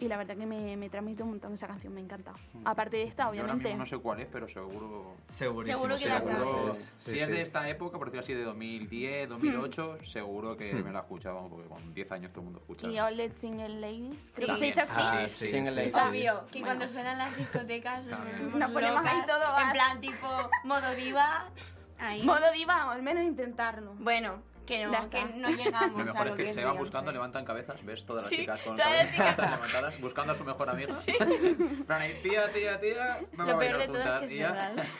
Y 0.00 0.08
la 0.08 0.16
verdad 0.16 0.36
que 0.36 0.44
me, 0.44 0.76
me 0.76 0.90
transmite 0.90 1.22
un 1.22 1.30
montón 1.30 1.54
esa 1.54 1.68
canción, 1.68 1.94
me 1.94 2.00
encanta. 2.00 2.32
Aparte 2.64 2.96
de 2.96 3.04
esta, 3.04 3.22
Yo 3.22 3.28
ahora 3.28 3.42
obviamente. 3.42 3.68
mismo 3.68 3.78
no 3.84 3.86
sé 3.86 3.98
cuál 3.98 4.20
es, 4.20 4.26
pero 4.30 4.48
seguro. 4.48 5.14
Segurísimo. 5.28 5.76
Seguro 5.76 5.94
que 5.94 6.02
sí, 6.02 6.08
la 6.08 6.20
seguro. 6.20 6.44
conoces. 6.44 6.94
Sí, 6.96 7.10
si 7.12 7.18
es 7.20 7.26
sí. 7.26 7.32
de 7.32 7.42
esta 7.42 7.68
época, 7.68 7.96
por 7.96 8.10
decirlo 8.10 8.20
así, 8.24 8.34
de 8.34 8.42
2010, 8.42 9.28
2008, 9.28 9.98
seguro 10.02 10.56
que 10.56 10.74
me 10.74 10.90
la 10.90 10.98
he 10.98 11.02
escuchado, 11.02 11.36
vamos, 11.36 11.52
porque 11.52 11.68
con 11.68 11.94
10 11.94 12.12
años 12.12 12.32
todo 12.32 12.40
el 12.40 12.44
mundo 12.46 12.60
escucha. 12.60 12.88
Y 12.88 12.98
All 12.98 13.16
Let's 13.16 13.36
Single 13.36 13.68
Ladies. 13.80 14.30
Creo 14.34 14.48
que 14.48 14.56
se 14.56 14.64
dice 14.66 14.80
así. 14.80 15.00
Ah, 15.02 15.24
sí, 15.28 15.46
Single 15.46 15.70
sí, 15.70 15.76
ladies. 15.76 15.92
sí. 15.92 16.00
Obvio, 16.08 16.44
que 16.50 16.60
cuando 16.60 16.88
suenan 16.88 17.16
las 17.18 17.36
discotecas 17.36 18.04
nos 18.04 18.16
También. 18.18 18.36
volvemos 18.38 18.58
Nos 18.58 18.70
ponemos 18.72 18.98
ahí 19.06 19.20
locas, 19.20 19.26
todo 19.26 19.58
En 19.60 19.68
a- 19.68 19.72
plan, 19.72 20.00
tipo, 20.00 20.50
modo 20.64 20.94
diva. 20.96 21.48
Ahí. 22.00 22.24
Modo 22.24 22.50
diva, 22.52 22.88
o 22.88 22.90
al 22.90 23.02
menos 23.04 23.22
intentarlo. 23.22 23.94
Bueno, 24.00 24.42
que 24.66 24.84
no, 24.86 25.10
que 25.10 25.24
no 25.36 25.50
llegamos 25.50 25.98
Lo 25.98 26.04
mejor 26.04 26.16
a 26.20 26.24
es 26.24 26.30
lo 26.30 26.36
que, 26.36 26.44
que 26.44 26.52
se 26.52 26.60
es 26.60 26.66
van 26.66 26.76
buscando, 26.76 27.12
levantan 27.12 27.44
cabezas, 27.44 27.84
ves 27.84 28.04
todas 28.04 28.24
las 28.24 28.30
Sí, 28.30 28.36
chicas 28.38 28.60
con 28.62 28.76
todas 28.76 28.90
las 28.92 29.06
cabezas 29.14 29.34
chicas. 29.36 29.50
levantadas, 29.50 30.00
buscando 30.00 30.32
a 30.32 30.36
su 30.36 30.44
mejor 30.44 30.70
amiga. 30.70 30.94
En 31.06 31.84
plan, 31.84 32.02
ahí, 32.02 32.18
tía, 32.22 32.50
tía, 32.52 32.80
tía, 32.80 33.20
vamos 33.32 33.36
Lo 33.36 33.42
a 33.42 33.46
peor 33.46 33.56
bailar 33.58 33.78
de 33.78 33.86
todo 33.86 34.02
es 34.02 34.14
que 34.16 34.24
es 34.24 34.32
y 34.32 34.36
ya. 34.38 34.52
verdad. 34.52 34.84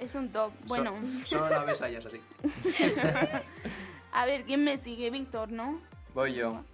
Es 0.00 0.14
un 0.14 0.32
top. 0.32 0.50
So- 0.60 0.66
Bueno, 0.66 0.94
solo 1.26 1.50
la 1.50 1.62
ves 1.64 1.82
a 1.82 1.88
ellas 1.90 2.06
así. 2.06 2.18
a 4.12 4.24
ver, 4.26 4.44
¿quién 4.44 4.64
me 4.64 4.78
sigue? 4.78 5.10
Víctor, 5.10 5.50
¿no? 5.52 5.80
Voy 6.14 6.34
yo. 6.34 6.64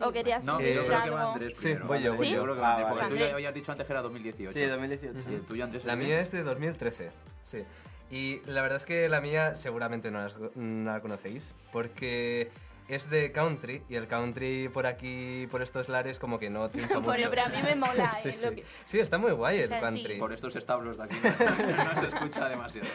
¿O 0.00 0.10
querías 0.12 0.42
No, 0.44 0.58
decir 0.58 0.74
yo 0.76 0.86
creo 0.86 1.02
que 1.02 1.10
va 1.10 1.32
Andrés 1.32 1.56
Sí, 1.58 1.64
primero. 1.68 1.86
voy 1.86 2.02
yo, 2.02 2.14
voy 2.14 2.28
Yo 2.30 2.36
yo. 2.36 2.42
creo 2.42 2.54
que 2.56 2.60
va 2.60 2.68
Ah, 2.68 2.76
Andrés, 2.78 2.88
porque 2.98 3.08
tú 3.08 3.16
ya 3.16 3.34
habías 3.34 3.54
dicho 3.54 3.72
antes 3.72 3.86
que 3.86 3.92
era 3.92 4.02
2018. 4.02 4.52
Sí, 4.52 4.64
2018. 4.66 5.30
Y 5.30 5.34
el 5.34 5.40
tuyo, 5.42 5.64
Andrés, 5.64 5.84
La 5.84 5.92
es 5.94 5.98
de- 5.98 6.04
mía 6.04 6.20
es 6.20 6.30
de 6.32 6.42
2013, 6.42 7.10
sí. 7.42 7.64
Y 8.12 8.42
la 8.46 8.60
verdad 8.62 8.76
es 8.76 8.84
que 8.84 9.08
la 9.08 9.20
mía 9.20 9.56
seguramente 9.56 10.10
no, 10.12 10.18
las- 10.20 10.38
no 10.54 10.92
la 10.92 11.00
conocéis, 11.00 11.54
porque 11.72 12.50
es 12.88 13.08
de 13.08 13.32
country 13.32 13.82
y 13.88 13.94
el 13.94 14.06
country 14.06 14.68
por 14.68 14.86
aquí, 14.86 15.46
por 15.50 15.62
estos 15.62 15.88
lares, 15.88 16.18
como 16.18 16.38
que 16.38 16.50
no 16.50 16.68
triunfa 16.68 16.94
mucho. 17.00 17.06
Bueno, 17.06 17.26
pero 17.30 17.42
a 17.44 17.48
mí 17.48 17.56
me 17.62 17.74
mola, 17.74 18.08
Sí, 18.22 18.28
eh, 18.28 18.34
sí. 18.34 18.44
lo 18.44 18.52
que- 18.54 18.64
Sí, 18.84 19.00
está 19.00 19.16
muy 19.16 19.32
guay 19.32 19.56
el 19.60 19.62
Está- 19.72 19.76
sí. 19.76 19.82
country. 19.82 20.18
Por 20.18 20.32
estos 20.34 20.54
establos 20.56 20.98
de 20.98 21.04
aquí 21.04 21.16
no, 21.22 21.30
no 21.84 21.94
se 21.94 22.06
escucha 22.06 22.48
demasiado. 22.50 22.88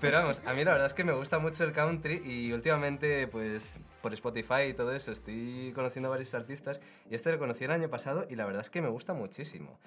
Pero 0.00 0.18
vamos, 0.22 0.40
a 0.46 0.54
mí 0.54 0.64
la 0.64 0.70
verdad 0.72 0.86
es 0.86 0.94
que 0.94 1.04
me 1.04 1.12
gusta 1.12 1.38
mucho 1.38 1.64
el 1.64 1.72
country 1.72 2.22
y 2.24 2.50
últimamente, 2.52 3.26
pues, 3.28 3.78
por 4.00 4.14
Spotify 4.14 4.62
y 4.70 4.72
todo 4.72 4.94
eso, 4.94 5.12
estoy 5.12 5.72
conociendo 5.74 6.08
a 6.08 6.10
varios 6.12 6.32
artistas 6.34 6.80
y 7.10 7.14
este 7.14 7.30
lo 7.32 7.38
conocí 7.38 7.64
el 7.64 7.70
año 7.72 7.90
pasado 7.90 8.26
y 8.30 8.34
la 8.36 8.46
verdad 8.46 8.62
es 8.62 8.70
que 8.70 8.80
me 8.80 8.88
gusta 8.88 9.12
muchísimo. 9.12 9.78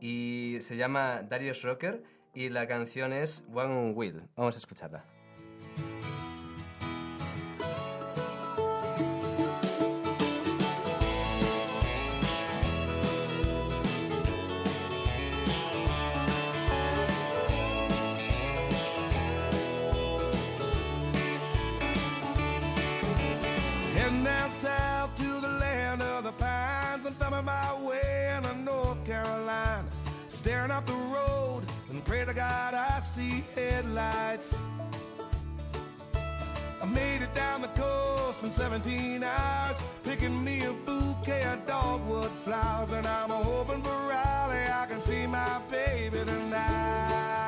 Y 0.00 0.58
se 0.60 0.76
llama 0.76 1.22
Darius 1.22 1.62
Rocker 1.62 2.02
y 2.38 2.50
la 2.50 2.68
canción 2.68 3.12
es 3.12 3.42
One 3.52 3.90
Wheel. 3.94 4.22
Vamos 4.36 4.54
a 4.54 4.58
escucharla. 4.58 5.04
My 27.44 27.72
way 27.80 28.40
North 28.64 29.04
Carolina. 29.04 29.84
Staring 30.28 30.72
up 30.72 30.84
the 30.86 30.92
road 30.92 31.27
to 32.28 32.34
God 32.34 32.74
I 32.74 33.00
see 33.00 33.42
headlights. 33.54 34.54
I 36.82 36.84
made 36.84 37.22
it 37.22 37.32
down 37.34 37.62
the 37.62 37.68
coast 37.68 38.42
in 38.42 38.50
17 38.50 39.22
hours, 39.22 39.76
picking 40.04 40.44
me 40.44 40.62
a 40.64 40.72
bouquet 40.72 41.42
of 41.44 41.66
dogwood 41.66 42.30
flowers, 42.44 42.92
and 42.92 43.06
I'm 43.06 43.30
hoping 43.30 43.82
for 43.82 43.90
Raleigh 43.90 44.68
I 44.70 44.84
can 44.86 45.00
see 45.00 45.26
my 45.26 45.58
baby 45.70 46.18
tonight. 46.18 47.47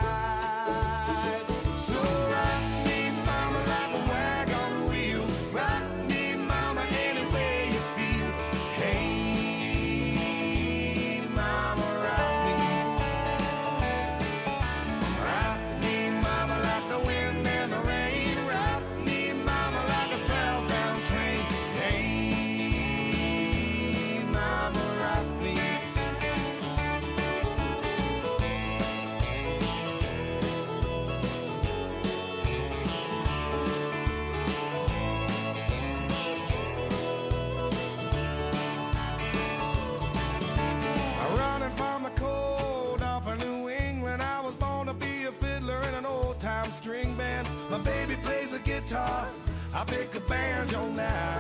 I 49.81 49.85
pick 49.85 50.15
a 50.15 50.21
banjo 50.21 50.91
now. 50.91 51.40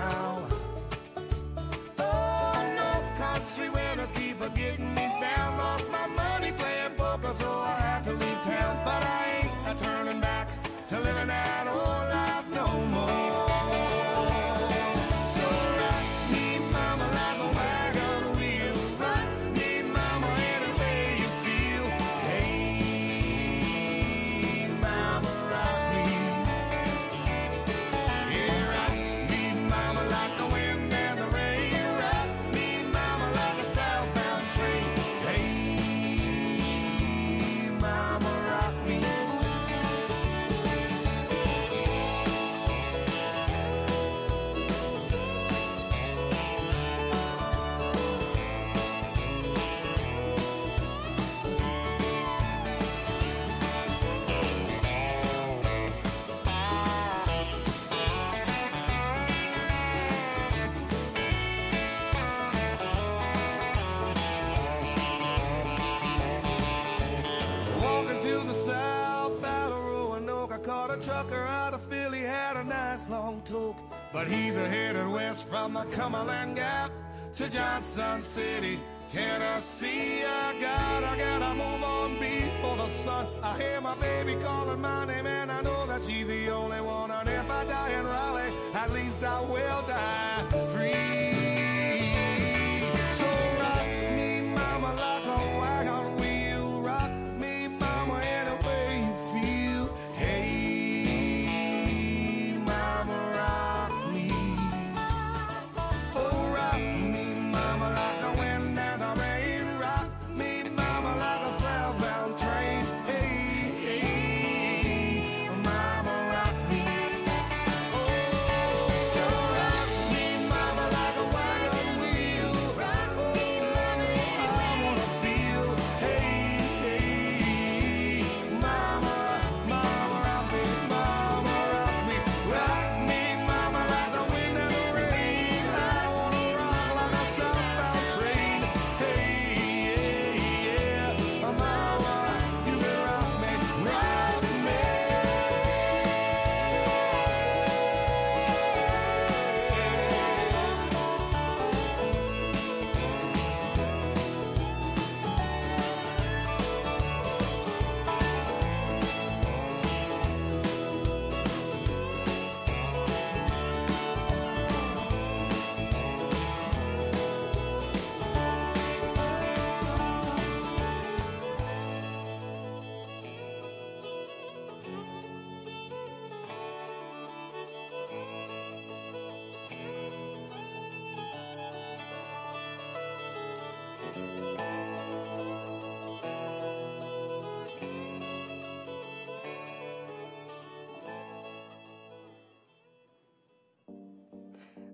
Trucker 70.65 71.47
out 71.47 71.75
of 71.75 71.83
Philly 71.83 72.21
had 72.21 72.57
a 72.57 72.65
nice 72.65 73.09
long 73.09 73.43
talk. 73.43 73.77
But 74.13 74.27
he's 74.27 74.57
a 74.57 74.69
headed 74.69 75.09
west 75.09 75.49
from 75.49 75.75
the 75.75 75.85
Cumberland 75.85 76.57
Gap 76.57 76.91
to 77.35 77.49
Johnson 77.49 78.23
City, 78.23 78.81
Tennessee. 79.11 80.25
I 80.25 80.61
gotta, 80.61 81.17
gotta 81.17 81.55
move 81.55 81.83
on 81.83 82.19
before 82.19 82.77
the 82.77 82.89
sun. 82.89 83.27
I 83.43 83.57
hear 83.59 83.81
my 83.81 83.95
baby 83.97 84.37
calling 84.43 84.81
my 84.81 85.05
name, 85.05 85.27
and 85.27 85.51
I 85.51 85.61
know 85.63 85.87
that 85.87 86.03
she's 86.03 86.27
the 86.27 86.51
only 86.51 86.81
one. 86.81 87.11
And 87.11 87.29
if 87.29 87.51
I 87.51 87.65
die 87.65 87.91
in 87.99 88.07
Raleigh, 88.07 88.53
at 88.75 88.91
least 88.91 89.23
I 89.23 89.41
will 89.41 89.83
die 89.87 90.45
free. 90.73 91.40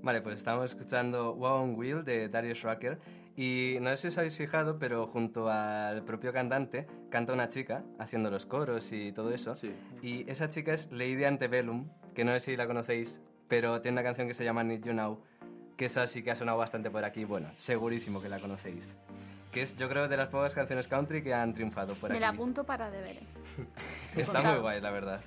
Vale, 0.07 0.21
pues 0.21 0.37
estamos 0.37 0.67
escuchando 0.67 1.35
Wow 1.35 1.63
on 1.65 1.75
Wheel 1.75 2.05
de 2.05 2.29
Darius 2.29 2.63
Rucker 2.63 2.97
y 3.37 3.79
no 3.81 3.91
sé 3.91 3.97
si 3.97 4.07
os 4.07 4.19
habéis 4.19 4.37
fijado, 4.37 4.79
pero 4.79 5.09
junto 5.09 5.51
al 5.51 6.05
propio 6.05 6.33
cantante 6.33 6.87
canta 7.11 7.33
una 7.33 7.49
chica 7.49 7.83
haciendo 7.99 8.31
los 8.31 8.47
coros 8.47 8.93
y 8.93 9.11
todo 9.11 9.33
eso. 9.35 9.57
Sí. 9.57 9.75
Y 10.03 10.31
esa 10.31 10.49
chica 10.49 10.73
es 10.73 10.93
Lady 10.93 11.25
Antebellum, 11.25 11.89
que 12.15 12.25
no 12.25 12.31
sé 12.35 12.39
si 12.39 12.57
la 12.57 12.69
conocéis, 12.69 13.21
pero 13.49 13.81
tiene 13.81 13.97
una 13.97 14.05
canción 14.05 14.29
que 14.29 14.35
se 14.35 14.45
llama 14.45 14.63
Need 14.63 14.85
You 14.85 14.95
Now, 14.95 15.21
que 15.77 15.87
esa 15.87 16.07
sí 16.07 16.23
que 16.23 16.31
ha 16.31 16.37
sonado 16.37 16.59
bastante 16.59 16.89
por 16.89 17.05
aquí. 17.05 17.25
Bueno, 17.25 17.49
segurísimo 17.57 18.23
que 18.23 18.29
la 18.29 18.39
conocéis. 18.39 18.97
Que 19.51 19.63
es, 19.63 19.75
yo 19.75 19.89
creo, 19.89 20.07
de 20.07 20.17
las 20.17 20.29
pocas 20.29 20.55
canciones 20.55 20.87
country 20.87 21.21
que 21.21 21.35
han 21.35 21.53
triunfado 21.53 21.95
por 21.95 22.11
Me 22.11 22.19
aquí. 22.19 22.21
la 22.21 22.29
apunto 22.29 22.63
para 22.63 22.93
deberes. 22.93 23.25
Está 24.15 24.41
muy 24.41 24.61
guay, 24.61 24.81
la 24.81 24.93
verdad. 24.93 25.21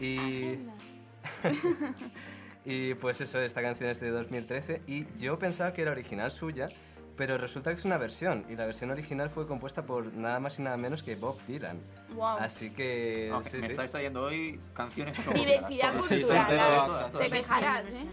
Y, 0.00 0.58
y 2.66 2.94
pues 2.94 3.20
eso, 3.22 3.40
esta 3.40 3.62
canción 3.62 3.88
es 3.88 4.00
de 4.00 4.10
2013 4.10 4.82
y 4.86 5.06
yo 5.18 5.38
pensaba 5.38 5.72
que 5.72 5.82
era 5.82 5.92
original 5.92 6.30
suya, 6.30 6.68
pero 7.16 7.38
resulta 7.38 7.70
que 7.70 7.76
es 7.78 7.84
una 7.86 7.96
versión 7.96 8.44
y 8.50 8.56
la 8.56 8.66
versión 8.66 8.90
original 8.90 9.30
fue 9.30 9.46
compuesta 9.46 9.86
por 9.86 10.12
nada 10.12 10.38
más 10.40 10.58
y 10.58 10.62
nada 10.62 10.76
menos 10.76 11.02
que 11.02 11.14
Bob 11.16 11.38
Dylan. 11.46 11.78
Wow. 12.14 12.36
Así 12.40 12.70
que 12.70 13.30
Ok, 13.32 13.42
sí, 13.44 13.56
me 13.58 13.62
sí. 13.62 13.70
estáis 13.70 13.92
trayendo 13.92 14.24
hoy 14.24 14.60
canciones 14.74 15.16
que 15.16 15.22
son 15.22 15.32
Diversidad 15.34 15.94
copiadas. 15.94 16.08
Sí, 16.08 16.18
sí, 16.18 16.24
cultural. 16.26 17.10
Te 17.18 17.30
quejarás, 17.30 17.86
¿eh? 17.86 18.06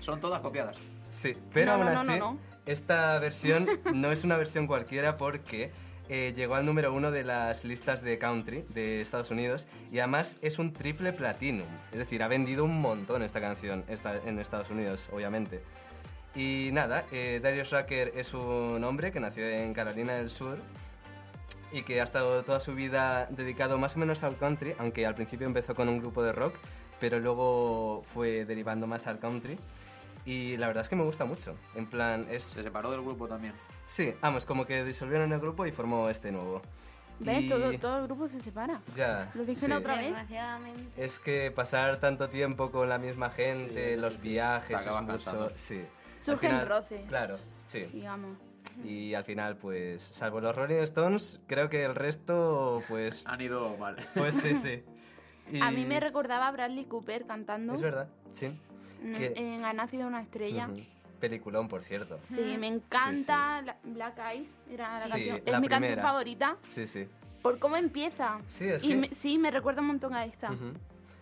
Son 0.00 0.20
todas 0.20 0.40
copiadas. 0.40 0.76
Sí, 1.08 1.36
pero 1.52 1.66
No, 1.66 1.72
aún 1.72 1.84
no, 1.86 1.92
no, 1.94 2.00
así, 2.00 2.08
no, 2.10 2.16
no. 2.18 2.38
esta 2.66 3.18
versión 3.18 3.66
no 3.94 4.12
es 4.12 4.22
una 4.22 4.36
versión 4.36 4.66
cualquiera 4.68 5.16
porque 5.16 5.72
eh, 6.12 6.32
llegó 6.34 6.56
al 6.56 6.66
número 6.66 6.92
uno 6.92 7.10
de 7.12 7.22
las 7.22 7.64
listas 7.64 8.02
de 8.02 8.18
country 8.18 8.64
de 8.74 9.00
Estados 9.00 9.30
Unidos 9.30 9.68
y 9.92 10.00
además 10.00 10.36
es 10.42 10.58
un 10.58 10.72
triple 10.72 11.12
platinum. 11.12 11.68
Es 11.92 11.98
decir, 11.98 12.22
ha 12.24 12.28
vendido 12.28 12.64
un 12.64 12.80
montón 12.80 13.22
esta 13.22 13.40
canción 13.40 13.84
esta- 13.88 14.16
en 14.26 14.38
Estados 14.40 14.70
Unidos, 14.70 15.08
obviamente. 15.12 15.62
Y 16.34 16.70
nada, 16.72 17.04
eh, 17.12 17.38
Darius 17.42 17.70
Rucker 17.70 18.12
es 18.16 18.34
un 18.34 18.82
hombre 18.84 19.12
que 19.12 19.20
nació 19.20 19.48
en 19.48 19.72
Carolina 19.72 20.14
del 20.14 20.30
Sur 20.30 20.58
y 21.72 21.82
que 21.82 22.00
ha 22.00 22.04
estado 22.04 22.42
toda 22.42 22.58
su 22.58 22.74
vida 22.74 23.26
dedicado 23.30 23.78
más 23.78 23.94
o 23.94 24.00
menos 24.00 24.24
al 24.24 24.36
country, 24.36 24.74
aunque 24.78 25.06
al 25.06 25.14
principio 25.14 25.46
empezó 25.46 25.74
con 25.76 25.88
un 25.88 25.98
grupo 26.00 26.22
de 26.24 26.32
rock, 26.32 26.56
pero 26.98 27.20
luego 27.20 28.02
fue 28.12 28.44
derivando 28.44 28.86
más 28.88 29.06
al 29.06 29.20
country. 29.20 29.58
Y 30.24 30.56
la 30.56 30.66
verdad 30.66 30.82
es 30.82 30.88
que 30.88 30.96
me 30.96 31.04
gusta 31.04 31.24
mucho. 31.24 31.54
En 31.74 31.86
plan, 31.86 32.24
Se 32.24 32.36
es... 32.36 32.44
separó 32.44 32.90
del 32.90 33.00
grupo 33.02 33.26
también. 33.26 33.52
Sí, 33.84 34.14
vamos, 34.20 34.44
como 34.46 34.66
que 34.66 34.84
disolvieron 34.84 35.32
el 35.32 35.40
grupo 35.40 35.66
y 35.66 35.72
formó 35.72 36.08
este 36.10 36.30
nuevo. 36.30 36.62
¿Ves? 37.18 37.42
Y- 37.42 37.48
Todo, 37.48 37.78
todo 37.78 37.98
el 37.98 38.04
grupo 38.06 38.28
se 38.28 38.40
separa. 38.40 38.80
Ya. 38.94 39.28
Lo 39.34 39.44
dije 39.44 39.66
sí. 39.66 39.72
otra 39.72 39.96
vez. 39.96 40.14
Es 40.96 41.18
que 41.20 41.50
pasar 41.50 41.98
tanto 42.00 42.28
tiempo 42.28 42.70
con 42.70 42.88
la 42.88 42.98
misma 42.98 43.30
gente, 43.30 43.94
Sí, 43.96 44.00
los 44.00 44.14
sí, 44.14 44.20
viajes, 44.20 44.80
es 44.86 45.02
mucho... 45.02 45.50
Sí. 45.54 45.84
Surgen 46.18 46.50
final- 46.50 46.68
roces. 46.68 47.08
Claro, 47.08 47.38
sí. 47.64 47.80
Digamos. 47.92 48.36
Y 48.84 49.14
al 49.14 49.24
final, 49.24 49.56
pues, 49.56 50.00
salvo 50.00 50.40
los 50.40 50.54
Rolling 50.54 50.76
Stones, 50.82 51.40
creo 51.46 51.68
que 51.68 51.84
el 51.84 51.94
resto, 51.94 52.82
pues... 52.88 53.22
Han 53.26 53.40
ido 53.40 53.76
mal. 53.78 53.96
Pues 54.14 54.36
sí, 54.36 54.54
sí. 54.54 54.82
Y- 55.50 55.60
A 55.60 55.70
mí 55.70 55.84
me 55.84 55.98
recordaba 56.00 56.48
a 56.48 56.52
Bradley 56.52 56.84
Cooper 56.84 57.26
cantando 57.26 57.74
Es 57.74 57.82
verdad, 57.82 58.08
sí. 58.32 58.58
En, 59.02 59.14
que- 59.14 59.32
en 59.36 59.64
Ha 59.64 59.72
nacido 59.72 60.06
una 60.06 60.22
estrella. 60.22 60.68
Ujú. 60.68 60.80
Peliculón, 61.20 61.68
por 61.68 61.82
cierto. 61.82 62.18
Sí, 62.22 62.56
me 62.58 62.66
encanta 62.68 63.60
la- 63.62 63.76
Black 63.84 64.18
Eyes. 64.32 64.48
Era 64.70 64.94
la 64.94 65.00
Sí, 65.00 65.10
canción. 65.10 65.42
la 65.44 65.52
es 65.56 65.60
mi 65.60 65.68
canción 65.68 65.80
primera. 65.80 66.02
favorita. 66.02 66.56
Sí, 66.66 66.86
sí. 66.86 67.06
Por 67.42 67.58
cómo 67.58 67.76
empieza. 67.76 68.38
Sí, 68.46 68.66
es 68.68 68.82
y 68.82 68.88
que- 68.88 68.96
me- 68.96 69.14
sí, 69.14 69.36
me 69.38 69.50
recuerda 69.50 69.80
un 69.82 69.88
montón 69.88 70.14
a 70.14 70.24
esta. 70.24 70.50
Ujú. 70.52 70.72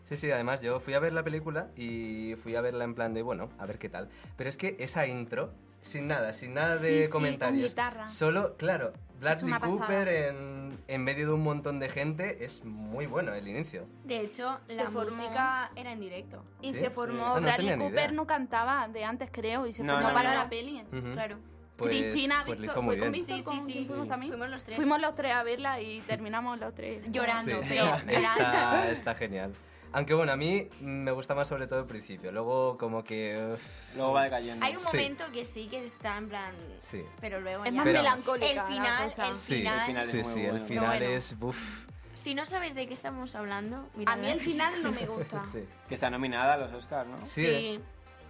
Sí, 0.05 0.17
sí, 0.17 0.31
además 0.31 0.63
yo 0.63 0.81
fui 0.81 0.95
a 0.95 1.01
ver 1.01 1.13
la 1.13 1.23
película 1.23 1.69
y 1.77 2.35
fui 2.43 2.55
a 2.57 2.61
verla 2.61 2.85
en 2.85 2.95
plan 2.95 3.13
de, 3.13 3.23
bueno, 3.23 3.51
a 3.59 3.67
ver 3.67 3.79
qué 3.79 3.89
tal. 3.89 4.09
Pero 4.37 4.49
es 4.49 4.57
que 4.57 4.77
esa 4.79 5.07
intro, 5.07 5.53
sin 5.81 6.09
nada, 6.09 6.33
sin 6.33 6.55
nada 6.55 6.77
Sí, 6.79 6.87
de 6.87 7.05
sí, 7.05 7.11
con 7.11 7.21
comentarios. 7.23 7.73
guitarra. 7.73 8.07
Solo, 8.07 8.57
claro, 8.57 8.93
Bradley. 9.21 9.53
Cooper 9.61 10.09
en, 10.09 10.79
en 10.87 11.05
medio 11.05 11.27
de 11.29 11.33
un 11.33 11.43
montón 11.43 11.81
de 11.81 11.89
gente 11.89 12.45
es 12.45 12.65
muy 12.65 13.07
bueno 13.07 13.33
el 13.35 13.49
inicio. 13.49 13.87
De 14.05 14.21
hecho, 14.21 14.59
Se 14.67 14.75
la 14.77 14.91
formó- 14.91 15.17
música 15.17 15.71
era 15.77 15.93
en 15.93 16.01
directo. 16.01 16.45
Y 16.61 16.73
¿Sí? 16.75 16.81
se 16.81 16.91
formó. 16.91 17.27
Ah, 17.27 17.35
no 17.37 17.43
Bradley 17.43 17.79
Cooper 17.79 18.13
no 18.13 18.27
cantaba 18.27 18.87
de 18.89 19.05
antes, 19.05 19.29
creo, 19.33 19.67
y 19.67 19.73
se 19.73 19.83
No, 19.83 19.95
formó 19.95 20.09
no, 20.09 20.15
para 20.15 20.31
no. 20.35 20.37
la 20.45 20.49
peli. 20.49 20.83
Ujú. 20.93 21.13
Claro. 21.15 21.37
Pues, 21.77 21.91
Cristina, 21.97 22.43
pues 22.45 22.59
hizo 22.61 22.83
muy 22.83 22.97
¿fue 22.97 23.05
con 23.07 23.13
bien. 23.13 23.25
Sí, 23.25 23.41
¿Con 23.43 23.61
sí, 23.61 23.73
sí. 23.73 23.85
fuimos 23.87 24.09
también? 24.09 24.33
Fuimos 24.33 24.51
los 24.51 24.63
tres. 24.65 24.77
Fuimos 24.77 25.01
los 25.01 25.15
tres 25.15 25.33
a 25.33 25.45
verla 25.45 25.81
y 25.81 26.01
terminamos 26.01 26.59
los 26.59 26.75
tres 26.75 27.03
Llorando, 27.09 27.63
Sí, 27.63 27.69
pero 27.69 27.95
está, 28.09 28.91
está 28.91 29.15
genial. 29.15 29.53
Aunque 29.93 30.13
bueno, 30.15 30.33
a 30.33 30.37
mí 30.37 30.69
me 30.81 31.11
gusta 31.13 31.35
más 31.35 31.49
sobre 31.49 31.67
todo 31.67 31.81
el 31.81 31.87
principio. 31.87 32.31
Luego 32.31 32.77
como 32.77 33.03
que... 33.03 33.53
uf, 33.55 33.97
Luego 33.97 34.13
va 34.13 34.25
decayendo. 34.25 34.65
Hay 34.65 34.75
un 34.75 34.81
Sí. 34.81 34.87
momento 34.87 35.25
que 35.33 35.45
sí 35.45 35.67
que 35.69 35.85
está 35.85 36.19
en 36.19 36.29
plan. 36.29 36.55
Sí. 36.79 37.03
Pero 37.21 37.41
luego 37.41 37.65
Es 37.65 37.71
ya. 37.73 37.77
más 37.79 37.85
Pero- 37.85 37.99
melancólica. 38.01 38.51
El 38.51 38.57
la 38.57 38.65
final, 38.67 39.05
cosa. 39.05 39.29
el 39.29 39.35
Sí, 39.35 39.55
final. 39.57 39.79
el 39.81 39.87
final 39.87 40.03
es 40.05 40.11
sí, 40.11 40.17
muy 40.19 40.25
sí, 40.25 40.41
el 40.41 40.51
bueno. 40.51 40.65
final 40.67 40.87
bueno. 40.99 41.07
es... 41.07 41.37
uf, 41.41 41.87
Si 42.17 42.35
no 42.35 42.45
sabes 42.45 42.75
de 42.75 42.87
qué 42.87 42.95
estamos 42.95 43.35
hablando, 43.35 43.89
A 44.07 44.17
mí 44.17 44.29
el 44.29 44.41
final 44.41 44.83
no 44.83 44.93
me 44.93 45.07
gusta. 45.07 45.41
sí. 45.41 45.65
Que 45.89 45.95
está 45.95 46.11
nominada 46.11 46.55
a 46.55 46.57
los 46.59 46.73
Oscars, 46.73 47.09
¿no? 47.09 47.25
Sí, 47.25 47.47
Sí. 47.47 47.81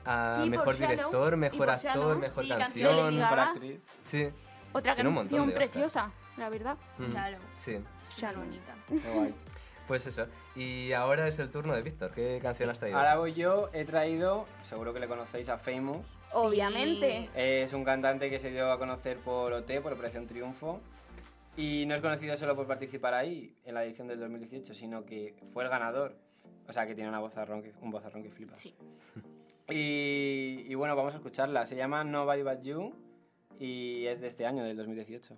A 0.04 0.34
Sí, 0.36 0.40
por 0.42 0.48
mejor 0.50 0.74
Shallow 0.76 0.90
director, 0.96 1.32
y 1.32 1.36
mejor 1.36 1.58
por 1.58 1.70
actor, 1.70 1.90
Shallow. 1.92 2.18
mejor 2.18 2.44
Sí, 2.44 2.48
canción. 2.50 2.58
canción 2.60 3.14
de 3.14 3.20
Gaga. 3.20 3.30
Mejor 3.36 3.38
actriz. 3.40 3.80
Sí, 4.04 4.28
Otra 4.72 4.94
Tiene 4.94 5.08
un 5.08 5.14
montón 5.14 5.38
canción 5.38 5.48
de 5.48 5.54
Oscars. 5.54 5.70
preciosa, 5.70 6.10
la 6.36 6.48
verdad. 6.50 6.76
mm, 6.98 7.04
Shallow. 7.12 7.40
sí. 7.56 7.72
Qué. 8.16 9.00
Qué 9.00 9.08
guay. 9.10 9.34
Pues 9.88 10.06
eso. 10.06 10.26
Y 10.54 10.92
ahora 10.92 11.26
es 11.26 11.38
el 11.38 11.50
turno 11.50 11.74
de 11.74 11.80
Víctor. 11.80 12.10
¿Qué 12.14 12.38
canción 12.42 12.68
has 12.68 12.78
traído? 12.78 12.98
Ahora 12.98 13.16
voy 13.16 13.32
yo, 13.32 13.70
he 13.72 13.86
traído, 13.86 14.44
seguro 14.62 14.92
que 14.92 15.00
le 15.00 15.08
conocéis, 15.08 15.48
a 15.48 15.56
Famous. 15.56 16.14
Obviamente. 16.34 17.30
Es 17.34 17.72
un 17.72 17.84
cantante 17.84 18.28
que 18.28 18.38
se 18.38 18.50
dio 18.50 18.70
a 18.70 18.78
conocer 18.78 19.16
por 19.16 19.50
OT, 19.50 19.80
por 19.82 19.94
Operación 19.94 20.26
Triunfo. 20.26 20.80
Y 21.56 21.86
no 21.86 21.94
es 21.94 22.02
conocido 22.02 22.36
solo 22.36 22.54
por 22.54 22.66
participar 22.66 23.14
ahí, 23.14 23.56
en 23.64 23.74
la 23.74 23.82
edición 23.82 24.06
del 24.08 24.20
2018, 24.20 24.74
sino 24.74 25.06
que 25.06 25.34
fue 25.54 25.64
el 25.64 25.70
ganador. 25.70 26.14
O 26.68 26.72
sea, 26.74 26.86
que 26.86 26.94
tiene 26.94 27.08
una 27.08 27.20
vozarrón 27.20 27.62
que, 27.62 27.72
un 27.80 27.90
vozarrón 27.90 28.22
que 28.22 28.30
flipa. 28.30 28.56
Sí. 28.56 28.76
Y, 29.70 30.64
y 30.66 30.74
bueno, 30.76 30.96
vamos 30.96 31.12
a 31.12 31.18
escucharla. 31.18 31.66
Se 31.66 31.76
llama 31.76 32.02
Nobody 32.02 32.42
But 32.42 32.62
You 32.62 32.90
y 33.58 34.06
es 34.06 34.18
de 34.18 34.28
este 34.28 34.46
año, 34.46 34.64
del 34.64 34.78
2018. 34.78 35.36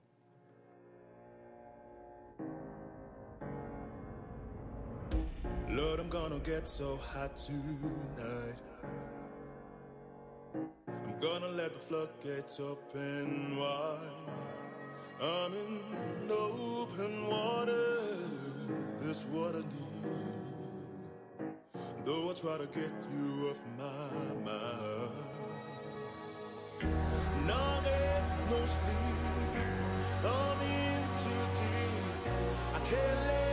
Lord, 5.73 6.01
I'm 6.01 6.09
gonna 6.09 6.41
get 6.41 6.67
so 6.67 6.97
hot 6.97 7.37
tonight. 7.37 8.59
I'm 10.89 11.21
gonna 11.21 11.47
let 11.47 11.73
the 11.73 11.79
floodgates 11.79 12.59
open 12.59 13.57
wide. 13.57 13.99
I'm 15.23 15.55
in 15.55 15.79
the 16.27 16.35
open 16.35 17.29
water. 17.29 17.99
This 19.01 19.23
what 19.31 19.55
I 19.55 19.59
need. 19.61 20.41
Though 22.05 22.31
I 22.31 22.35
try 22.35 22.59
to 22.59 22.67
get 22.67 22.93
you 23.13 23.51
off 23.51 23.61
my 23.79 24.11
mind. 24.45 25.13
Now 27.47 27.81
get 27.85 28.25
no 28.51 28.59
sleep. 28.67 29.21
I'm 30.25 30.61
in 30.63 31.03
too 31.23 31.43
deep. 31.61 32.33
I 32.75 32.81
can't 32.81 33.21
let 33.27 33.50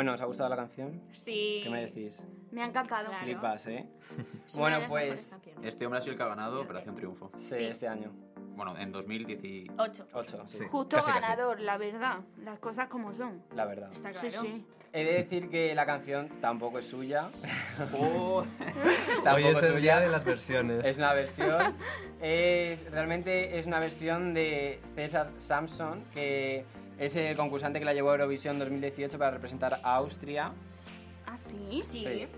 Bueno, 0.00 0.14
¿os 0.14 0.20
ha 0.22 0.24
gustado 0.24 0.48
la 0.48 0.56
canción? 0.56 0.98
Sí. 1.12 1.60
¿Qué 1.62 1.68
me 1.68 1.82
decís? 1.84 2.24
Me 2.52 2.62
ha 2.62 2.64
encantado. 2.64 3.08
Claro. 3.08 3.22
Flipas, 3.22 3.66
¿eh? 3.66 3.84
Bueno, 4.54 4.78
pues... 4.88 5.38
Este 5.62 5.84
hombre 5.84 5.98
ha 5.98 6.00
sido 6.00 6.12
el 6.12 6.16
que 6.16 6.22
ha 6.24 6.28
ganado 6.28 6.62
Operación 6.62 6.94
Triunfo. 6.96 7.30
Sí, 7.36 7.48
Sí. 7.48 7.54
este 7.64 7.86
año. 7.86 8.10
Bueno, 8.56 8.78
en 8.78 8.92
2018. 8.92 9.74
Ocho. 9.76 10.06
Ocho, 10.14 10.46
sí. 10.46 10.56
Sí. 10.56 10.64
Justo 10.70 10.96
Casi, 10.96 11.10
casi. 11.12 11.20
ganador, 11.20 11.60
la 11.60 11.76
verdad. 11.76 12.20
Las 12.42 12.58
cosas 12.60 12.88
como 12.88 13.12
son. 13.12 13.42
La 13.54 13.66
verdad. 13.66 13.90
Está 13.92 14.14
Sí, 14.14 14.28
claro. 14.28 14.40
sí. 14.40 14.64
He 14.94 15.04
de 15.04 15.12
decir 15.12 15.50
que 15.50 15.74
la 15.74 15.84
canción 15.84 16.30
tampoco 16.40 16.78
es 16.78 16.86
suya. 16.86 17.28
Oh, 17.94 18.42
Tampoco 19.22 19.36
Hoy 19.36 19.44
es 19.52 19.62
el 19.62 19.68
suya. 19.74 19.78
día 19.80 20.00
de 20.00 20.08
las 20.08 20.24
versiones. 20.24 20.86
Es 20.86 20.96
una 20.96 21.12
versión. 21.12 21.74
es, 22.22 22.90
realmente 22.90 23.58
es 23.58 23.66
una 23.66 23.80
versión 23.80 24.32
de 24.32 24.80
César 24.94 25.30
Samson, 25.38 26.02
que 26.14 26.64
es 27.00 27.16
el 27.16 27.34
concursante 27.34 27.78
que 27.78 27.84
la 27.86 27.94
llevó 27.94 28.10
a 28.10 28.12
Eurovisión 28.12 28.58
2018 28.58 29.18
para 29.18 29.30
representar 29.32 29.80
a 29.82 29.94
Austria. 29.96 30.52
¿Ah, 31.26 31.36
sí? 31.38 31.80
Sí. 31.84 32.28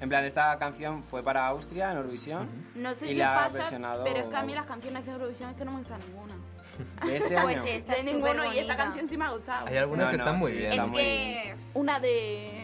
En 0.00 0.08
plan, 0.08 0.24
esta 0.24 0.56
canción 0.58 1.02
fue 1.02 1.22
para 1.22 1.46
Austria 1.48 1.90
en 1.90 1.98
Eurovisión. 1.98 2.48
No 2.76 2.94
sé 2.94 3.06
Y 3.06 3.08
si 3.10 3.14
la 3.16 3.34
ha 3.34 3.44
pasa, 3.48 3.58
versionado- 3.58 4.04
pero 4.04 4.20
es 4.20 4.26
que 4.28 4.36
a 4.36 4.42
mí 4.42 4.54
las 4.54 4.64
canciones 4.64 5.04
de 5.04 5.12
Eurovisión 5.12 5.50
es 5.50 5.56
que 5.56 5.64
no 5.64 5.72
me 5.72 5.78
gustan 5.78 6.00
ninguna. 6.06 6.34
De 7.06 7.16
este 7.16 7.28
Pues 7.42 7.56
año. 7.58 7.64
esta 7.66 7.92
de 7.94 7.98
es 7.98 8.04
ninguno, 8.06 8.54
y 8.54 8.58
esta 8.60 8.76
canción 8.76 9.08
sí 9.08 9.16
me 9.16 9.24
ha 9.26 9.30
gustado. 9.32 9.66
Hay 9.66 9.76
algunas 9.76 10.06
No, 10.06 10.10
que 10.12 10.16
no, 10.16 10.24
están 10.24 10.38
muy 10.38 10.52
sí, 10.52 10.58
bien. 10.58 10.70
está 10.72 10.84
Es 10.84 10.88
muy 10.88 10.98
que... 11.00 11.54
Una 11.74 12.00
de... 12.00 12.59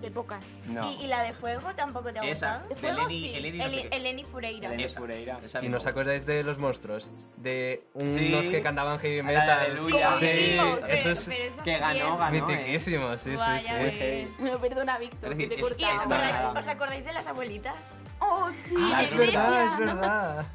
de 0.00 0.10
pocas. 0.10 0.42
No. 0.66 0.90
¿Y, 0.90 1.04
y 1.04 1.06
la 1.06 1.22
de 1.22 1.32
Fuego 1.32 1.70
tampoco 1.74 2.12
te 2.12 2.18
ha 2.20 2.24
esa. 2.24 2.58
gustado? 2.58 2.68
De 2.68 2.76
Fuego, 2.76 2.98
Eleni, 2.98 3.20
sí. 3.20 3.34
Eleni 3.34 3.58
no 3.58 3.64
sé 3.64 3.70
Eli- 3.70 3.88
qué. 3.88 3.96
Eleni 3.96 4.24
Fureira. 4.24 4.66
Eleni 4.68 4.82
Esa. 4.84 4.98
Fureira. 4.98 5.38
Esa 5.44 5.64
¿Y 5.64 5.68
nos 5.68 5.86
acordáis 5.86 6.26
de 6.26 6.42
los 6.44 6.58
monstruos? 6.58 7.10
De 7.36 7.82
unos 7.94 8.46
Sí. 8.46 8.50
que 8.50 8.62
cantaban 8.62 8.98
heavy 8.98 9.22
La 9.22 9.30
de 9.32 9.38
metal. 9.38 9.58
Aleluya. 9.60 10.10
Sí, 10.12 10.26
Pero- 10.56 10.86
eso 10.86 11.10
es 11.10 11.24
pero 11.28 11.44
esa 11.44 11.62
Que 11.62 11.78
ganó, 11.78 12.16
también. 12.16 12.44
ganó. 12.44 12.52
¿eh? 12.54 12.56
mitiquísimo, 12.58 13.16
sí, 13.16 13.30
sí, 13.32 13.36
ya 13.36 13.58
sí. 13.58 13.72
ves. 13.74 13.94
heavy. 13.98 14.28
Me 14.42 14.58
perdona, 14.58 14.98
Víctor, 14.98 15.32
Es 15.32 15.38
que 15.38 15.42
decir, 15.48 15.48
te 15.48 15.54
he 15.54 15.72
es- 15.74 15.80
¿Y 15.80 15.84
os 15.96 16.02
acordáis, 16.02 16.58
os 16.58 16.68
acordáis 16.68 17.04
de 17.04 17.12
las 17.12 17.26
abuelitas? 17.26 18.02
Oh, 18.20 18.50
sí. 18.52 18.74
Ah, 18.78 19.02
es 19.02 19.16
verdad, 19.16 19.66
es 19.66 19.72
¿no? 19.72 19.78
verdad. 19.78 20.46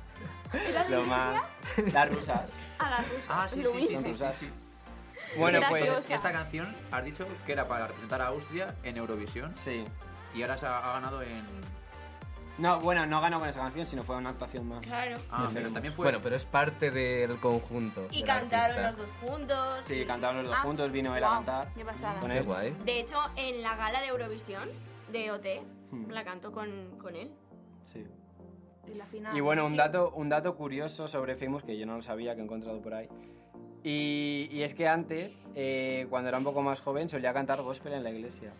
¿Era 0.69 0.83
de 0.83 0.89
Lo 0.91 1.03
más. 1.05 1.43
Las 1.93 2.09
rusas. 2.09 2.49
A 2.77 2.89
la 2.89 2.97
rusa. 2.97 3.11
Ah, 3.29 3.47
sí, 3.49 3.63
sí, 3.63 3.97
sí. 4.39 4.49
Bueno, 5.37 5.59
pues. 5.69 5.85
Graciosa. 5.85 6.15
Esta 6.15 6.31
canción 6.31 6.75
has 6.91 7.03
dicho 7.05 7.27
que 7.45 7.51
era 7.51 7.67
para 7.67 7.87
representar 7.87 8.21
a 8.21 8.27
Austria 8.27 8.75
en 8.83 8.97
Eurovisión 8.97 9.55
Sí. 9.55 9.83
y 10.35 10.41
ahora 10.41 10.57
se 10.57 10.65
ha, 10.67 10.77
ha 10.77 10.93
ganado 10.93 11.21
en... 11.21 11.43
No, 12.59 12.79
bueno, 12.79 13.03
no 13.07 13.19
ganó 13.19 13.39
con 13.39 13.49
esa 13.49 13.59
canción, 13.61 13.87
sino 13.87 14.03
fue 14.03 14.15
una 14.15 14.29
actuación 14.29 14.67
más. 14.67 14.81
Claro. 14.81 15.17
Ah, 15.31 15.49
pero 15.51 15.71
también 15.71 15.91
fue... 15.91 16.05
Bueno, 16.05 16.19
pero 16.21 16.35
es 16.35 16.45
parte 16.45 16.91
del 16.91 17.37
conjunto. 17.39 18.05
Y 18.11 18.17
del 18.19 18.25
cantaron 18.27 18.77
artista. 18.85 18.91
los 18.91 18.97
dos 18.97 19.09
juntos. 19.31 19.85
Sí, 19.87 20.05
cantaron 20.05 20.37
los 20.37 20.47
dos 20.47 20.55
Ah, 20.59 20.61
juntos, 20.61 20.91
vino 20.91 21.15
él 21.17 21.23
a 21.23 21.29
cantar. 21.31 21.67
Qué 21.75 21.83
pasada. 21.83 22.19
Con 22.19 22.29
Qué 22.29 22.37
él. 22.37 22.43
guay. 22.43 22.75
De 22.85 22.99
hecho, 22.99 23.19
en 23.35 23.63
la 23.63 23.75
gala 23.75 24.01
de 24.01 24.07
Eurovisión 24.07 24.69
de 25.11 25.31
OT, 25.31 25.45
Hmm. 25.89 26.11
la 26.11 26.23
canto 26.23 26.51
con, 26.51 26.97
con 26.99 27.15
él. 27.15 27.31
Sí. 27.91 28.05
En 28.85 28.97
la 28.99 29.05
final. 29.07 29.35
Y 29.35 29.41
bueno, 29.41 29.65
un 29.65 29.71
Sí. 29.71 29.77
dato, 29.77 30.11
un 30.11 30.29
dato 30.29 30.55
curioso 30.55 31.07
sobre 31.07 31.35
Famous 31.35 31.63
que 31.63 31.75
yo 31.77 31.87
no 31.87 31.95
lo 31.95 32.01
sabía, 32.03 32.35
que 32.35 32.41
he 32.41 32.43
encontrado 32.43 32.79
por 32.83 32.93
ahí. 32.93 33.07
Y, 33.83 34.47
y 34.51 34.63
es 34.63 34.73
que 34.73 34.87
antes, 34.87 35.41
eh, 35.55 36.07
cuando 36.09 36.29
era 36.29 36.37
un 36.37 36.43
poco 36.43 36.61
más 36.61 36.79
joven, 36.79 37.09
solía 37.09 37.33
cantar 37.33 37.61
gospel 37.61 37.93
en 37.93 38.03
la 38.03 38.11
iglesia. 38.11 38.51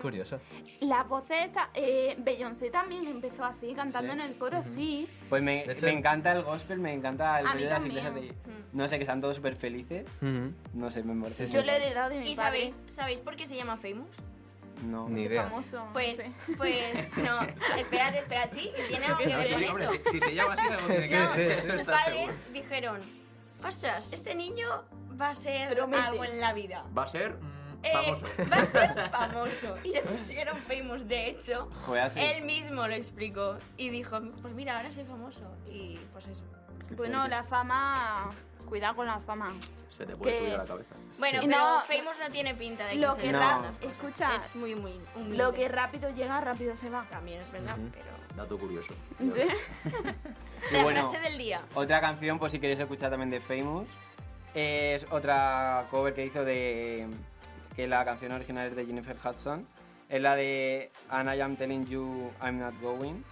Curioso. 0.00 0.40
La 0.80 1.02
voz 1.02 1.24
esta, 1.28 1.70
eh, 1.74 2.14
Beyoncé 2.18 2.70
también 2.70 3.04
empezó 3.08 3.44
así, 3.44 3.74
cantando 3.74 4.12
Sí. 4.12 4.20
en 4.20 4.24
el 4.24 4.38
coro, 4.38 4.62
sí. 4.62 5.08
Pues 5.28 5.42
me, 5.42 5.64
hecho- 5.64 5.86
me 5.86 5.92
encanta 5.92 6.30
el 6.32 6.42
gospel, 6.44 6.78
me 6.78 6.92
encanta 6.94 7.40
el 7.40 7.48
rollo 7.48 7.64
de 7.64 7.70
las 7.70 7.84
iglesias 7.84 8.14
de... 8.14 8.20
Mm. 8.20 8.76
No 8.78 8.86
sé, 8.86 8.96
que 8.98 9.02
están 9.02 9.20
todos 9.20 9.34
súper 9.36 9.56
felices. 9.56 10.06
Ujú. 10.22 10.52
No 10.74 10.88
sé, 10.88 11.02
me 11.02 11.20
parece 11.20 11.48
Sí, 11.48 11.54
Yo 11.54 11.64
lo 11.64 11.72
he 11.72 11.76
heredado 11.76 12.10
de 12.10 12.20
mi 12.20 12.30
¿Y 12.30 12.34
padre. 12.36 12.70
sabéis, 12.70 12.80
sabéis 12.86 13.18
por 13.20 13.34
qué 13.34 13.44
se 13.44 13.56
llama 13.56 13.76
Famous? 13.76 14.06
No. 14.86 15.08
Ni 15.08 15.22
idea. 15.22 15.44
Famoso. 15.48 15.84
Pues, 15.92 16.16
no 16.18 16.24
sé. 16.24 16.30
pues, 16.56 16.94
no, 17.16 17.40
espérate, 17.76 18.18
espérate, 18.20 18.54
sí, 18.60 18.70
tiene 18.88 19.04
algo 19.06 19.18
que 19.18 19.26
No, 19.26 19.38
ver 19.38 19.66
con 19.72 19.82
eso. 19.82 19.92
si, 20.06 20.10
si 20.12 20.20
se 20.20 20.34
llama 20.34 20.54
así, 20.54 20.66
algo 20.68 20.86
tiene 20.86 21.00
que 21.00 21.08
Sí, 21.08 21.14
ver. 21.16 21.28
sí, 21.28 21.40
Eso 21.42 21.62
sí. 21.62 21.72
Sus 21.72 21.82
padres 21.82 22.14
seguro. 22.16 22.32
dijeron, 22.52 22.98
ostras, 23.64 24.06
este 24.12 24.34
niño 24.34 24.84
va 25.20 25.30
a 25.30 25.34
ser 25.34 25.74
Promete. 25.74 26.02
algo 26.02 26.24
en 26.24 26.40
la 26.40 26.52
vida. 26.52 26.84
Va 26.96 27.02
a 27.04 27.06
ser 27.06 27.34
mm, 27.34 27.84
Eh, 27.84 27.90
famoso. 27.92 28.26
va 28.52 28.56
a 28.56 28.66
ser 28.66 29.10
famoso. 29.10 29.76
Y 29.84 29.92
le 29.92 30.02
pusieron 30.02 30.56
Famous, 30.58 31.06
de 31.08 31.28
hecho. 31.30 31.68
Así. 32.00 32.20
Él 32.20 32.44
mismo 32.44 32.86
lo 32.86 32.94
explicó 32.94 33.56
y 33.76 33.88
dijo, 33.90 34.20
pues 34.40 34.54
mira, 34.54 34.76
ahora 34.76 34.92
soy 34.92 35.04
famoso. 35.04 35.42
Y 35.70 35.98
pues 36.12 36.26
eso. 36.28 36.44
Bueno, 36.96 37.26
la 37.28 37.42
fama 37.42 38.30
Cuidado 38.68 38.96
con 38.96 39.06
la 39.06 39.18
fama. 39.18 39.52
Se 39.96 40.06
te 40.06 40.16
puede 40.16 40.32
Que- 40.32 40.38
subir 40.40 40.54
a 40.54 40.58
la 40.58 40.64
cabeza. 40.64 40.94
Bueno, 41.18 41.42
Sí. 41.42 41.46
pero 41.48 41.58
No, 41.58 41.80
Famous 41.82 42.18
no 42.18 42.30
tiene 42.30 42.54
pinta 42.54 42.84
de 42.86 42.92
que 42.92 42.98
lo 42.98 43.14
se 43.14 43.22
que 43.22 43.32
cosas. 43.32 43.78
escucha, 43.82 44.36
es 44.36 44.56
muy, 44.56 44.74
muy 44.74 44.98
humilde. 45.14 45.36
Lo 45.36 45.52
que 45.52 45.68
rápido 45.68 46.08
llega, 46.10 46.40
rápido 46.40 46.76
se 46.76 46.88
va. 46.90 47.04
también 47.10 47.40
es 47.40 47.52
verdad, 47.52 47.76
pero... 47.92 48.06
Dato 48.34 48.58
curioso. 48.58 48.94
¿Sí? 49.18 49.26
La 50.72 50.82
bueno, 50.82 51.10
frase 51.10 51.28
del 51.28 51.38
día. 51.38 51.60
otra 51.74 52.00
canción, 52.00 52.38
por 52.38 52.50
si 52.50 52.58
queréis 52.58 52.80
escuchar 52.80 53.10
también 53.10 53.28
de 53.28 53.40
Famous, 53.40 53.86
es 54.54 55.06
otra 55.12 55.86
cover 55.90 56.14
que 56.14 56.24
hizo 56.24 56.42
de... 56.44 57.06
que 57.76 57.86
la 57.86 58.04
canción 58.06 58.32
original 58.32 58.68
es 58.68 58.76
de 58.76 58.86
Jennifer 58.86 59.16
Hudson. 59.22 59.66
Es 60.08 60.20
la 60.20 60.34
de 60.34 60.90
And 61.10 61.34
I 61.34 61.40
Am 61.40 61.56
Telling 61.56 61.86
You 61.86 62.30
I'm 62.42 62.58
Not 62.58 62.74
Going. 62.80 63.22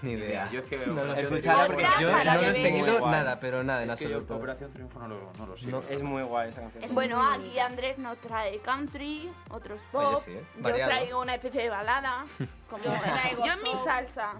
Ni 0.02 0.12
idea. 0.12 0.50
Yo 0.50 0.60
es 0.60 0.66
que 0.66 0.76
veo 0.78 0.94
No 0.94 1.04
lo 1.04 1.16
sé. 1.16 1.40
Yo 1.42 2.24
no 2.24 2.34
lo 2.34 2.40
he 2.42 2.54
seguido 2.54 3.10
nada, 3.10 3.38
pero 3.40 3.62
nada 3.62 3.82
en 3.84 3.90
Es 3.90 3.98
que 3.98 4.08
yo 4.08 4.16
absoluto. 4.16 4.36
Operación 4.36 4.72
Triunfo 4.72 4.98
no 5.00 5.08
lo, 5.08 5.32
no 5.38 5.46
lo 5.46 5.56
sigo. 5.56 5.82
No, 5.82 5.88
Es 5.88 6.02
muy 6.02 6.22
guay 6.22 6.48
esa 6.50 6.62
canción. 6.62 6.94
Bueno, 6.94 7.22
aquí. 7.22 7.58
Andrés 7.58 7.98
nos 7.98 8.18
trae 8.18 8.58
country, 8.60 9.30
otros 9.50 9.78
pop. 9.92 10.04
Oye, 10.04 10.16
sí, 10.16 10.32
¿eh? 10.32 10.44
Yo 10.56 10.62
traigo 10.74 11.20
una 11.20 11.34
especie 11.34 11.62
de 11.62 11.68
balada. 11.70 12.24
Como 12.70 12.84
Yo 12.84 12.92
traigo 13.00 13.44
yo 13.44 13.52
en 13.52 13.62
mi 13.62 13.72
salsa. 13.84 14.34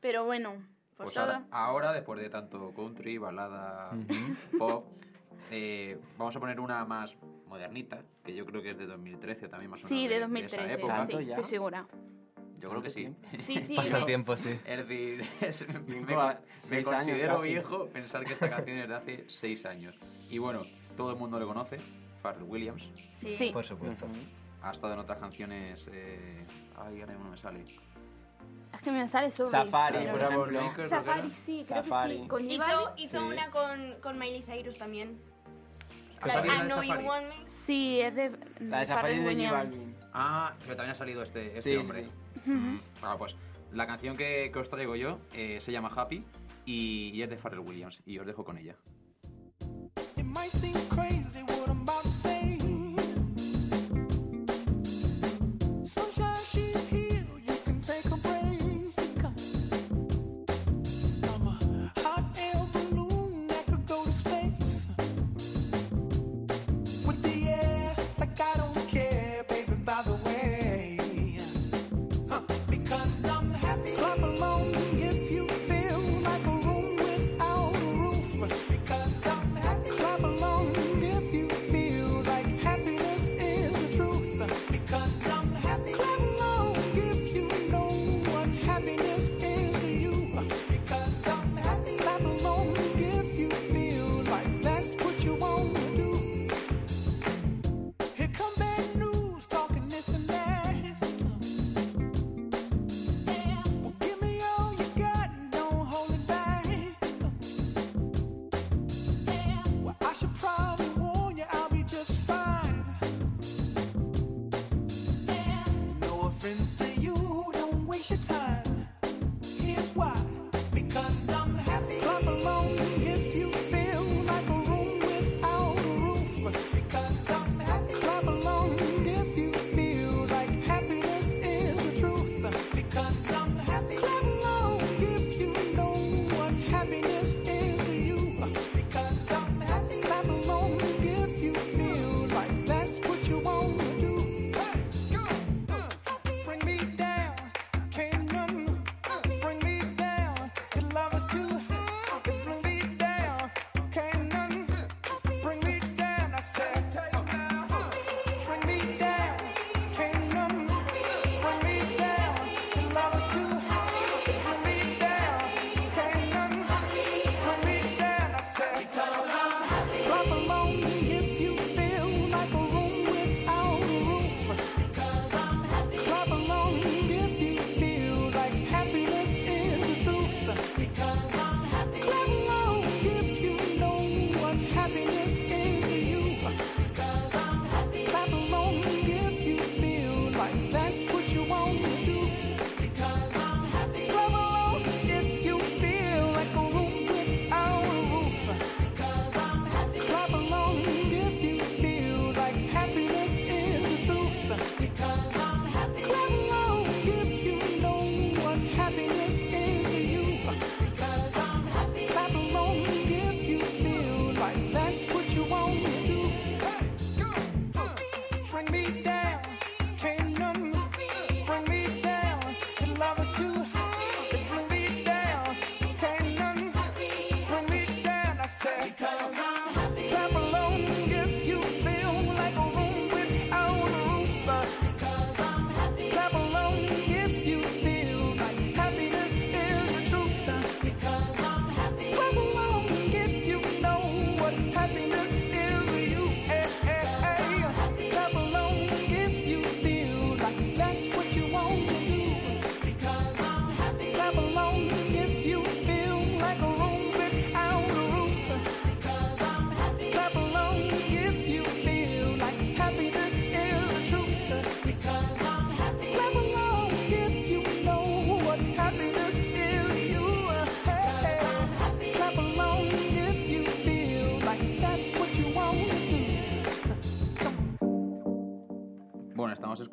Pero 0.00 0.24
bueno, 0.24 0.52
Pues 0.96 1.06
pues 1.06 1.16
ahora, 1.16 1.38
todo. 1.38 1.46
ahora, 1.50 1.92
después 1.92 2.20
de 2.20 2.28
tanto 2.28 2.72
country, 2.74 3.16
balada, 3.18 3.90
pop, 4.58 4.84
eh, 5.50 5.98
vamos 6.18 6.36
a 6.36 6.40
poner 6.40 6.60
una 6.60 6.84
más 6.84 7.16
modernita, 7.48 8.02
que 8.22 8.34
yo 8.34 8.44
creo 8.44 8.60
que 8.62 8.70
es 8.72 8.78
de 8.78 8.86
2013 8.86 9.48
también 9.48 9.70
más 9.70 9.82
o 9.82 9.88
Sí, 9.88 9.94
menos. 9.94 10.08
de 10.10 10.16
esa 10.16 10.26
2013. 10.26 10.72
época. 10.74 10.94
¿Tanto 10.96 11.18
Sí, 11.18 11.28
estoy 11.30 11.44
segura. 11.44 11.86
Yo 12.64 12.70
creo 12.70 12.82
que 12.82 12.88
sí. 12.88 13.14
Sí, 13.38 13.60
sí. 13.60 13.74
Pasa 13.76 13.96
el 13.96 14.00
no. 14.00 14.06
tiempo, 14.06 14.36
sí. 14.38 14.58
Es 14.64 14.78
decir, 14.88 15.22
es- 15.42 15.68
me, 15.68 15.96
Cinco 15.96 16.18
a- 16.18 16.32
me 16.32 16.38
seis 16.62 16.86
años 16.88 17.04
considero 17.04 17.36
casi. 17.36 17.48
viejo 17.50 17.86
pensar 17.88 18.24
que 18.24 18.32
esta 18.32 18.48
canción 18.48 18.78
es 18.78 18.88
de 18.88 18.94
hace 18.94 19.24
6 19.28 19.66
años. 19.66 19.94
Y 20.30 20.38
bueno, 20.38 20.62
todo 20.96 21.10
el 21.10 21.18
mundo 21.18 21.38
le 21.38 21.44
conoce, 21.44 21.78
Pharrell 22.22 22.44
Williams. 22.44 22.88
Sí. 23.12 23.36
Sí. 23.36 23.50
Por 23.52 23.64
supuesto. 23.66 24.06
Ha 24.62 24.70
estado 24.70 24.94
en 24.94 24.98
otras 25.00 25.18
canciones. 25.18 25.90
Eh... 25.92 26.46
Ay, 26.78 27.00
ahora 27.02 27.12
mismo 27.12 27.24
no 27.26 27.30
me 27.32 27.36
sale. 27.36 27.64
Es 28.72 28.80
que 28.80 28.90
me 28.90 29.06
sale 29.08 29.30
sobre. 29.30 29.50
Safari, 29.50 29.98
pero- 29.98 30.12
por 30.12 30.22
ejemplo. 30.22 30.62
Maker, 30.62 30.88
Safari, 30.88 31.30
sí, 31.32 31.62
creo 31.68 31.84
Safari. 31.84 32.14
que 32.16 32.22
sí. 32.22 32.28
Con 32.28 32.50
Hizo, 32.50 32.64
hizo 32.96 33.18
Sí. 33.20 33.24
una 33.26 33.50
con, 33.50 33.94
con 34.00 34.18
Miley 34.18 34.42
Cyrus 34.42 34.78
también. 34.78 35.18
¿Ha 36.22 36.26
La 36.26 36.40
de 36.42 36.48
salido 36.48 36.54
I 36.54 36.68
Know 36.68 36.82
You 36.82 36.88
Safari? 36.88 37.06
Want 37.06 37.26
Me. 37.28 37.34
Sí, 37.48 38.00
es 38.00 38.14
de. 38.14 38.30
La 38.60 38.80
de 38.80 38.86
Safari 38.86 39.18
Pharrell 39.18 39.18
de 39.18 39.22
J 39.22 39.28
Williams. 39.28 39.52
Balvin. 39.52 39.93
Ah, 40.14 40.54
pero 40.60 40.76
también 40.76 40.92
ha 40.92 40.94
salido 40.94 41.22
este, 41.22 41.58
este 41.58 41.72
Sí, 41.72 41.76
hombre. 41.76 42.06
sí. 42.44 42.50
Mm. 42.50 42.80
Ah, 43.02 43.16
pues 43.18 43.34
la 43.72 43.86
canción 43.86 44.16
que, 44.16 44.50
que 44.52 44.58
os 44.58 44.70
traigo 44.70 44.94
yo 44.96 45.16
eh, 45.32 45.58
se 45.60 45.72
llama 45.72 45.90
Happy 45.94 46.24
y, 46.64 47.10
y 47.12 47.22
es 47.22 47.28
de 47.28 47.36
Pharrell 47.36 47.60
Williams. 47.60 48.00
Y 48.06 48.18
os 48.18 48.26
dejo 48.26 48.44
con 48.44 48.56
ella. 48.58 48.76
It 50.16 50.24
might 50.24 50.50
seem 50.50 50.74
crazy 50.88 51.42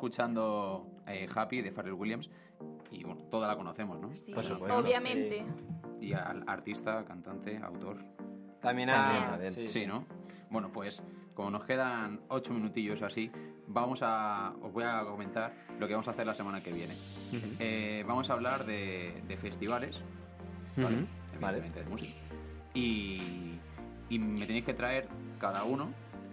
escuchando 0.02 0.84
eh, 1.06 1.28
Happy 1.32 1.62
de 1.62 1.70
Pharrell 1.70 1.92
Williams 1.94 2.28
y 2.90 3.04
bueno, 3.04 3.22
toda 3.30 3.46
la 3.46 3.56
conocemos, 3.56 4.00
¿no? 4.00 4.12
Sí. 4.12 4.32
Por 4.32 4.42
supuesto. 4.42 4.80
Obviamente. 4.80 5.44
Y 6.00 6.12
al 6.12 6.42
artista, 6.48 7.04
cantante, 7.04 7.56
autor. 7.58 7.98
También 8.60 8.88
También, 8.88 9.22
a... 9.22 9.28
también. 9.28 9.52
Sí, 9.52 9.68
Sí, 9.68 9.86
¿no? 9.86 10.04
Bueno, 10.50 10.72
pues 10.72 11.04
como 11.34 11.50
nos 11.52 11.64
quedan 11.64 12.20
ocho 12.28 12.52
minutillos 12.52 13.00
así, 13.02 13.30
vamos 13.68 14.00
a, 14.02 14.52
os 14.60 14.72
voy 14.72 14.82
a 14.82 15.04
comentar 15.04 15.54
lo 15.78 15.86
que 15.86 15.94
vamos 15.94 16.08
a 16.08 16.10
hacer 16.10 16.26
la 16.26 16.34
semana 16.34 16.60
que 16.60 16.72
viene. 16.72 16.94
Eh, 17.60 18.04
vamos 18.04 18.28
a 18.28 18.32
hablar 18.32 18.66
de, 18.66 19.22
de 19.28 19.36
festivales, 19.36 20.02
¿vale? 20.76 20.96
Ujú, 20.96 21.06
vale. 21.40 21.58
Evidentemente 21.58 21.84
de 21.84 21.86
música. 21.90 22.12
Y, 22.74 23.54
y 24.08 24.18
me 24.18 24.46
tenéis 24.46 24.64
que 24.64 24.74
traer 24.74 25.06
cada 25.38 25.62
uno 25.62 25.90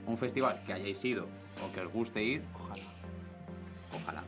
un 0.08 0.18
festival 0.18 0.64
que 0.66 0.74
hayáis 0.74 1.06
ido 1.06 1.28
o 1.64 1.72
que 1.72 1.82
os 1.82 1.94
guste 1.94 2.24
ir. 2.24 2.42
Ojalá. 2.56 2.84
Ojalá. 3.94 4.24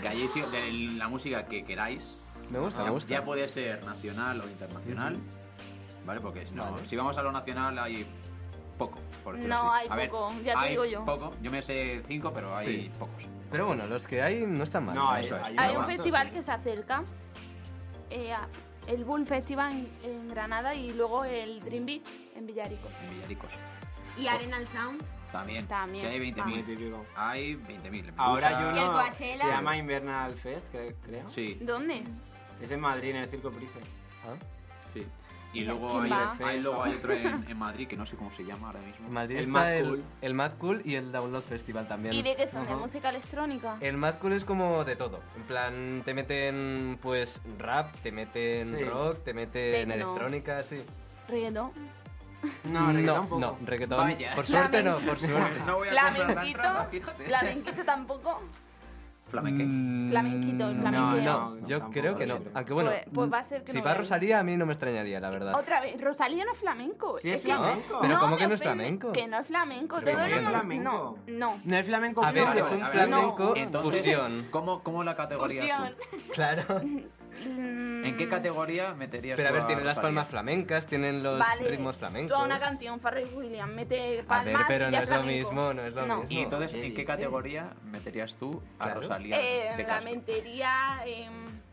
que 0.00 0.08
hayáis 0.08 0.34
ido 0.36 0.50
de 0.50 0.70
la 0.96 1.08
música 1.08 1.44
que 1.46 1.64
queráis. 1.64 2.14
Me 2.50 2.58
gusta, 2.58 2.80
ya, 2.80 2.84
me 2.86 2.90
gusta. 2.90 3.10
ya 3.14 3.22
puede 3.24 3.48
ser 3.48 3.84
nacional 3.84 4.40
o 4.40 4.48
internacional. 4.48 5.16
¿Vale? 6.04 6.20
Porque 6.20 6.46
si, 6.46 6.54
no, 6.54 6.70
Vale. 6.72 6.88
si 6.88 6.96
vamos 6.96 7.16
a 7.18 7.22
lo 7.22 7.30
nacional 7.30 7.78
hay 7.78 8.06
poco. 8.78 8.98
por 9.22 9.38
No, 9.38 9.72
así. 9.72 9.82
hay 9.84 9.88
A 9.90 9.96
ver, 9.96 10.10
poco, 10.10 10.32
ya 10.44 10.54
te 10.54 10.58
hay 10.58 10.70
digo 10.70 10.84
yo. 10.84 11.04
poco. 11.04 11.30
Yo 11.42 11.50
me 11.50 11.62
sé 11.62 12.02
cinco, 12.08 12.32
pero 12.32 12.54
hay 12.56 12.66
Sí. 12.66 12.90
pocos. 12.98 13.24
Pero 13.50 13.66
bueno, 13.66 13.86
los 13.86 14.06
que 14.08 14.22
hay 14.22 14.46
no 14.46 14.64
están 14.64 14.86
mal. 14.86 14.94
No, 14.94 15.10
hay, 15.10 15.26
Eso 15.26 15.36
es. 15.36 15.42
hay, 15.42 15.56
Hay 15.58 15.68
un 15.70 15.74
cuantos, 15.76 15.96
festival 15.96 16.26
sí. 16.28 16.32
que 16.32 16.42
se 16.42 16.52
acerca, 16.52 17.04
eh, 18.10 18.34
el 18.86 19.04
Bull 19.04 19.26
Festival 19.26 19.72
en, 19.72 19.90
en 20.10 20.28
Granada 20.28 20.74
y 20.74 20.92
luego 20.94 21.24
el 21.24 21.60
Dream 21.60 21.84
Beach 21.86 22.08
en 22.34 22.46
Villarico. 22.46 22.88
En 23.04 23.14
Villaricos. 23.16 23.50
Y 24.16 24.26
Arenal 24.26 24.66
Sound. 24.68 25.02
También. 25.32 25.66
También. 25.66 26.04
Si 26.04 26.10
hay 26.10 26.32
20.000. 26.32 26.44
Muy 26.44 26.62
típico. 26.62 27.06
Hay 27.16 27.54
20.000. 27.56 28.12
Ahora 28.16 28.48
hay 28.48 28.54
Medusa, 28.56 28.76
Y 28.76 28.78
el 28.78 28.84
uno 28.88 28.92
Coachella. 28.92 29.36
se 29.44 29.48
llama 29.48 29.76
Invernal 29.76 30.34
Fest, 30.34 30.74
cre- 30.74 30.94
creo. 31.04 31.28
Sí, 31.28 31.58
¿Dónde? 31.60 32.02
Es 32.60 32.70
en 32.70 32.80
Madrid, 32.80 33.10
en 33.10 33.16
el 33.16 33.28
Circo 33.28 33.50
Price. 33.50 33.72
Ah. 34.26 34.34
sí. 34.92 35.06
Y 35.52 35.64
¿Quién 35.64 35.66
luego 35.66 36.00
hay, 36.00 36.12
hay- 36.12 36.60
luego 36.60 36.82
hay 36.84 36.94
otro 36.94 37.12
en, 37.12 37.44
en 37.48 37.58
Madrid 37.58 37.88
que 37.88 37.96
no 37.96 38.06
sé 38.06 38.14
cómo 38.16 38.30
se 38.30 38.44
llama 38.44 38.68
ahora 38.68 38.78
mismo. 38.82 39.08
En 39.08 39.12
Madrid 39.12 39.34
El 39.36 39.40
está 39.42 39.52
Mad 39.52 39.74
el, 39.74 39.88
Cool. 39.88 40.02
el 40.20 40.34
Mad 40.34 40.52
Cool 40.58 40.82
y 40.84 40.94
el 40.94 41.10
Download 41.10 41.42
Festival 41.42 41.88
también. 41.88 42.14
¿Y 42.14 42.22
de 42.22 42.36
qué 42.36 42.46
son? 42.46 42.62
¿De 42.62 42.70
Ajá. 42.70 42.78
música 42.78 43.10
electrónica? 43.10 43.76
El 43.80 43.96
Mad 43.96 44.14
Cool 44.20 44.34
es 44.34 44.44
como 44.44 44.84
de 44.84 44.94
todo. 44.94 45.20
En 45.36 45.42
plan, 45.42 46.02
te 46.04 46.14
meten 46.14 46.98
pues 47.02 47.42
rap, 47.58 47.92
te 47.96 48.12
meten 48.12 48.78
Sí. 48.78 48.84
rock, 48.84 49.24
te 49.24 49.34
meten 49.34 49.88
Tecno. 49.88 49.94
electrónica, 49.94 50.62
sí. 50.62 50.82
Reggaetón. 51.28 51.72
No, 52.64 52.86
reggaetón 52.92 53.04
no, 53.06 53.14
tampoco. 53.14 53.40
no, 53.40 53.56
reggaetón. 53.66 53.98
Vaya. 53.98 54.34
Por 54.34 54.46
suerte 54.46 54.82
no, 54.82 54.98
por 54.98 55.20
suerte. 55.20 55.60
No 55.66 55.76
voy 55.76 55.88
a 55.88 55.90
Flamenquito. 55.90 56.60
fíjate. 56.90 57.24
Flamenquito 57.24 57.84
tampoco. 57.84 58.42
Flamenque. 59.28 59.64
Mm, 59.64 60.10
Flamenquito, 60.10 60.72
no, 60.74 60.80
flamenqueo. 60.80 61.22
No, 61.22 61.50
No, 61.54 61.66
yo 61.68 61.78
tampoco, 61.78 61.92
creo 62.00 62.16
que 62.16 62.26
no. 62.26 62.38
Aunque 62.52 62.72
bueno, 62.72 62.90
Pues- 62.90 63.04
pues 63.14 63.32
va 63.32 63.38
a 63.38 63.44
ser 63.44 63.62
que 63.62 63.70
si 63.70 63.78
no 63.78 63.84
va. 63.84 63.94
Rosalía 63.94 64.40
a 64.40 64.42
mí 64.42 64.56
no 64.56 64.66
me 64.66 64.72
extrañaría, 64.72 65.20
la 65.20 65.30
verdad. 65.30 65.54
Otra 65.54 65.80
vez, 65.80 66.00
Rosalía 66.00 66.44
no 66.44 66.52
es 66.52 66.58
flamenco. 66.58 67.16
Sí, 67.20 67.30
es 67.30 67.36
que- 67.40 67.46
flamenco. 67.46 67.98
Pero 68.00 68.14
no, 68.14 68.20
¿cómo 68.20 68.36
que 68.36 68.48
no 68.48 68.54
es 68.54 68.60
flamenco? 68.60 69.12
Que 69.12 69.28
no 69.28 69.38
es 69.38 69.46
flamenco. 69.46 69.98
Pero 70.04 70.16
Todo 70.16 70.26
sí 70.26 70.32
es 70.32 70.40
flamenco. 70.48 70.82
No, 70.82 71.16
no. 71.28 71.60
No 71.62 71.76
es 71.76 71.86
flamenco 71.86 72.24
A 72.24 72.32
ver, 72.32 72.58
es 72.58 72.70
un 72.72 72.80
flamenco 72.80 73.54
fusión. 73.82 74.48
¿cómo, 74.50 74.82
¿Cómo 74.82 75.04
la 75.04 75.14
categorías 75.14 75.64
Fusión. 75.64 75.94
tú? 76.10 76.16
Claro. 76.32 76.62
Mm, 77.46 78.04
¿En 78.04 78.16
qué 78.16 78.28
categoría 78.28 78.94
meterías 78.94 79.36
Pero 79.36 79.48
a 79.48 79.52
ver, 79.52 79.66
tienen 79.66 79.84
las 79.84 79.96
Rosalía? 79.96 80.08
palmas 80.08 80.28
flamencas, 80.28 80.86
tienen 80.86 81.22
los 81.22 81.38
Vale, 81.38 81.68
ritmos 81.68 81.96
flamencos. 81.98 82.32
Toda 82.32 82.44
una 82.44 82.58
canción, 82.58 82.98
Pharrell 83.00 83.28
Williams, 83.34 83.72
mete 83.74 84.20
A 84.20 84.24
palmas 84.24 84.44
ver, 84.44 84.56
pero 84.68 84.86
no 84.86 84.92
ya 84.92 85.02
es 85.02 85.08
lo 85.08 85.14
flamenco. 85.16 85.38
mismo, 85.50 85.74
no 85.74 85.82
es 85.84 85.94
lo 85.94 86.06
No. 86.06 86.16
mismo. 86.20 86.32
Y 86.38 86.42
entonces, 86.42 86.72
¿Qué 86.72 86.86
¿en 86.86 86.94
qué 86.94 87.04
categoría 87.04 87.72
meterías 87.84 88.34
tú 88.34 88.62
a 88.78 88.84
Claro. 88.84 89.00
Rosalía 89.02 89.40
Eh, 89.40 89.76
de 89.76 89.82
la 89.84 90.00
metería 90.00 91.00
en 91.06 91.30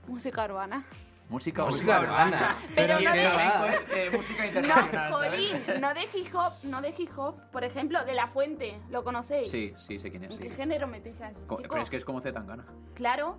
música 0.08 0.46
urbana. 0.46 0.84
Música, 1.30 1.66
Música 1.66 2.00
urbana. 2.00 2.56
Pero 2.76 3.02
no 3.02 3.12
qué 3.12 3.18
de- 3.20 3.28
va. 3.28 3.68
eh, 3.94 4.10
música 4.16 4.44
No, 4.44 4.48
internacional. 4.48 5.12
Jolín, 5.12 5.62
no 5.82 5.94
de 5.94 6.02
hip 6.14 6.34
hop, 6.34 6.54
no 6.64 6.82
de 6.82 6.96
hip 6.98 7.10
hop. 7.20 7.36
Por 7.52 7.66
ejemplo, 7.66 8.06
de 8.06 8.14
La 8.14 8.28
Fuente, 8.28 8.80
¿lo 8.90 9.04
conocéis? 9.04 9.52
Sí, 9.52 9.74
sí, 9.78 10.00
sé 10.00 10.10
quién 10.10 10.24
es. 10.24 10.32
¿En 10.32 10.38
sí. 10.38 10.44
qué 10.44 10.50
género 10.56 10.88
metéis 10.88 11.20
a 11.20 11.32
ese? 11.32 11.40
Pero 11.70 11.82
es 11.82 11.90
que 11.90 11.98
es 11.98 12.06
como 12.06 12.22
Zetangana. 12.22 12.64
Claro. 12.94 13.38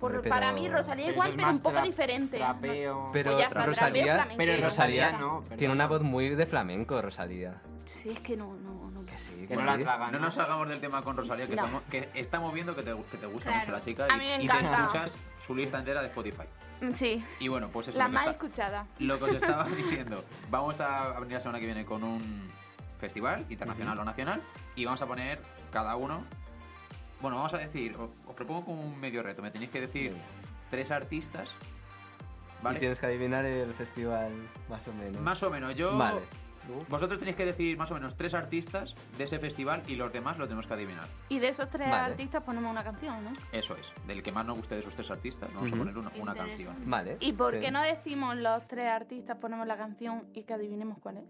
Por- 0.00 0.22
Para 0.28 0.50
pero- 0.50 0.60
mí 0.60 0.68
Rosalía 0.68 1.04
Pero 1.06 1.12
igual, 1.14 1.30
es 1.30 1.36
pero 1.36 1.50
un 1.50 1.58
poco 1.60 1.80
diferente. 1.82 2.36
Trapeo. 2.36 3.10
Pero 3.12 3.30
Pues 3.32 3.40
ya 3.40 3.46
está, 3.48 3.62
Rosalía, 3.64 4.02
trapeo 4.04 4.16
flamenco. 4.16 4.36
Pero 4.38 4.64
Rosalía 4.68 5.12
no, 5.12 5.42
tiene 5.56 5.72
una 5.74 5.86
voz 5.86 6.02
muy 6.02 6.28
de 6.30 6.46
flamenco, 6.46 7.00
Rosalía. 7.00 7.62
Sí, 7.86 8.10
es 8.10 8.20
que 8.20 8.36
no, 8.36 8.54
no, 8.56 8.90
no. 8.90 9.06
Que 9.06 9.16
sí, 9.16 9.46
que 9.46 9.54
No 9.54 9.60
sí. 9.60 9.84
No 9.84 10.18
nos 10.18 10.34
salgamos 10.34 10.68
del 10.68 10.80
tema 10.80 11.02
con 11.02 11.16
Rosalía, 11.16 11.46
que, 11.46 11.54
No. 11.56 11.64
estamos, 11.64 11.82
que 11.88 12.08
estamos 12.14 12.52
viendo 12.52 12.74
que 12.74 12.82
te, 12.82 12.90
que 13.10 13.16
te 13.16 13.26
gusta 13.26 13.48
Claro. 13.50 13.60
mucho 13.60 13.72
la 13.72 13.80
chica 13.80 14.04
A 14.04 14.16
y, 14.16 14.18
mí 14.18 14.24
me 14.26 14.44
y 14.44 14.48
te 14.48 14.58
escuchas 14.58 15.16
su 15.38 15.54
lista 15.54 15.78
entera 15.78 16.00
de 16.02 16.08
Spotify. 16.08 16.42
Mm, 16.80 16.92
Sí, 16.92 17.24
Y 17.38 17.48
bueno, 17.48 17.68
pues 17.72 17.88
eso 17.88 17.96
la 17.98 18.08
más 18.08 18.22
está- 18.26 18.32
escuchada. 18.32 18.86
lo 18.98 19.18
que 19.18 19.24
os 19.24 19.34
estaba 19.42 19.64
diciendo. 19.64 20.24
Vamos 20.50 20.80
a 20.80 21.12
venir 21.20 21.34
la 21.34 21.40
semana 21.40 21.60
que 21.60 21.66
viene 21.66 21.84
con 21.86 22.02
un 22.02 22.48
festival, 22.98 23.46
internacional 23.48 23.98
o 23.98 24.04
nacional, 24.04 24.42
y 24.74 24.84
vamos 24.84 25.00
a 25.00 25.06
poner 25.06 25.40
cada 25.72 25.96
uno. 25.96 26.22
Bueno, 27.20 27.36
vamos 27.36 27.54
a 27.54 27.58
decir, 27.58 27.96
os, 27.96 28.10
os 28.26 28.34
propongo 28.34 28.64
como 28.66 28.82
un 28.82 28.98
medio 28.98 29.22
reto. 29.22 29.42
Me 29.42 29.50
tenéis 29.50 29.70
que 29.70 29.80
decir 29.80 30.12
Venga. 30.12 30.24
tres 30.70 30.90
artistas. 30.90 31.54
Y 32.60 32.64
¿Vale? 32.64 32.78
tienes 32.78 33.00
que 33.00 33.06
adivinar 33.06 33.44
el 33.44 33.68
festival, 33.68 34.32
más 34.68 34.88
o 34.88 34.94
menos. 34.94 35.20
Más 35.20 35.42
o 35.42 35.50
menos. 35.50 35.74
Yo. 35.74 35.96
Vale. 35.96 36.20
Vosotros 36.88 37.18
tenéis 37.18 37.36
que 37.36 37.44
decir 37.44 37.78
más 37.78 37.90
o 37.90 37.94
menos 37.94 38.16
tres 38.16 38.34
artistas 38.34 38.94
de 39.16 39.24
ese 39.24 39.38
festival 39.38 39.82
y 39.86 39.94
los 39.94 40.12
demás 40.12 40.38
lo 40.38 40.46
tenemos 40.46 40.66
que 40.66 40.74
adivinar. 40.74 41.06
Y 41.28 41.38
de 41.38 41.48
esos 41.48 41.70
tres 41.70 41.88
Vale. 41.88 42.12
artistas 42.12 42.42
ponemos 42.42 42.70
una 42.70 42.82
canción, 42.82 43.24
¿no? 43.24 43.32
Eso 43.52 43.76
es. 43.76 43.92
Del 44.06 44.22
que 44.22 44.32
más 44.32 44.44
nos 44.44 44.56
guste 44.56 44.74
de 44.74 44.80
esos 44.80 44.94
tres 44.94 45.10
artistas, 45.10 45.52
vamos 45.54 45.72
a 45.72 45.76
poner 45.76 45.96
una, 45.96 46.34
canción. 46.34 46.74
Vale. 46.86 47.16
¿Y 47.20 47.32
por 47.32 47.52
sí. 47.52 47.60
qué 47.60 47.70
no 47.70 47.82
decimos 47.82 48.40
los 48.40 48.66
tres 48.66 48.88
artistas, 48.88 49.36
ponemos 49.38 49.66
la 49.66 49.76
canción 49.76 50.24
y 50.34 50.42
que 50.42 50.54
adivinemos 50.54 50.98
cuál 50.98 51.18
es? 51.18 51.24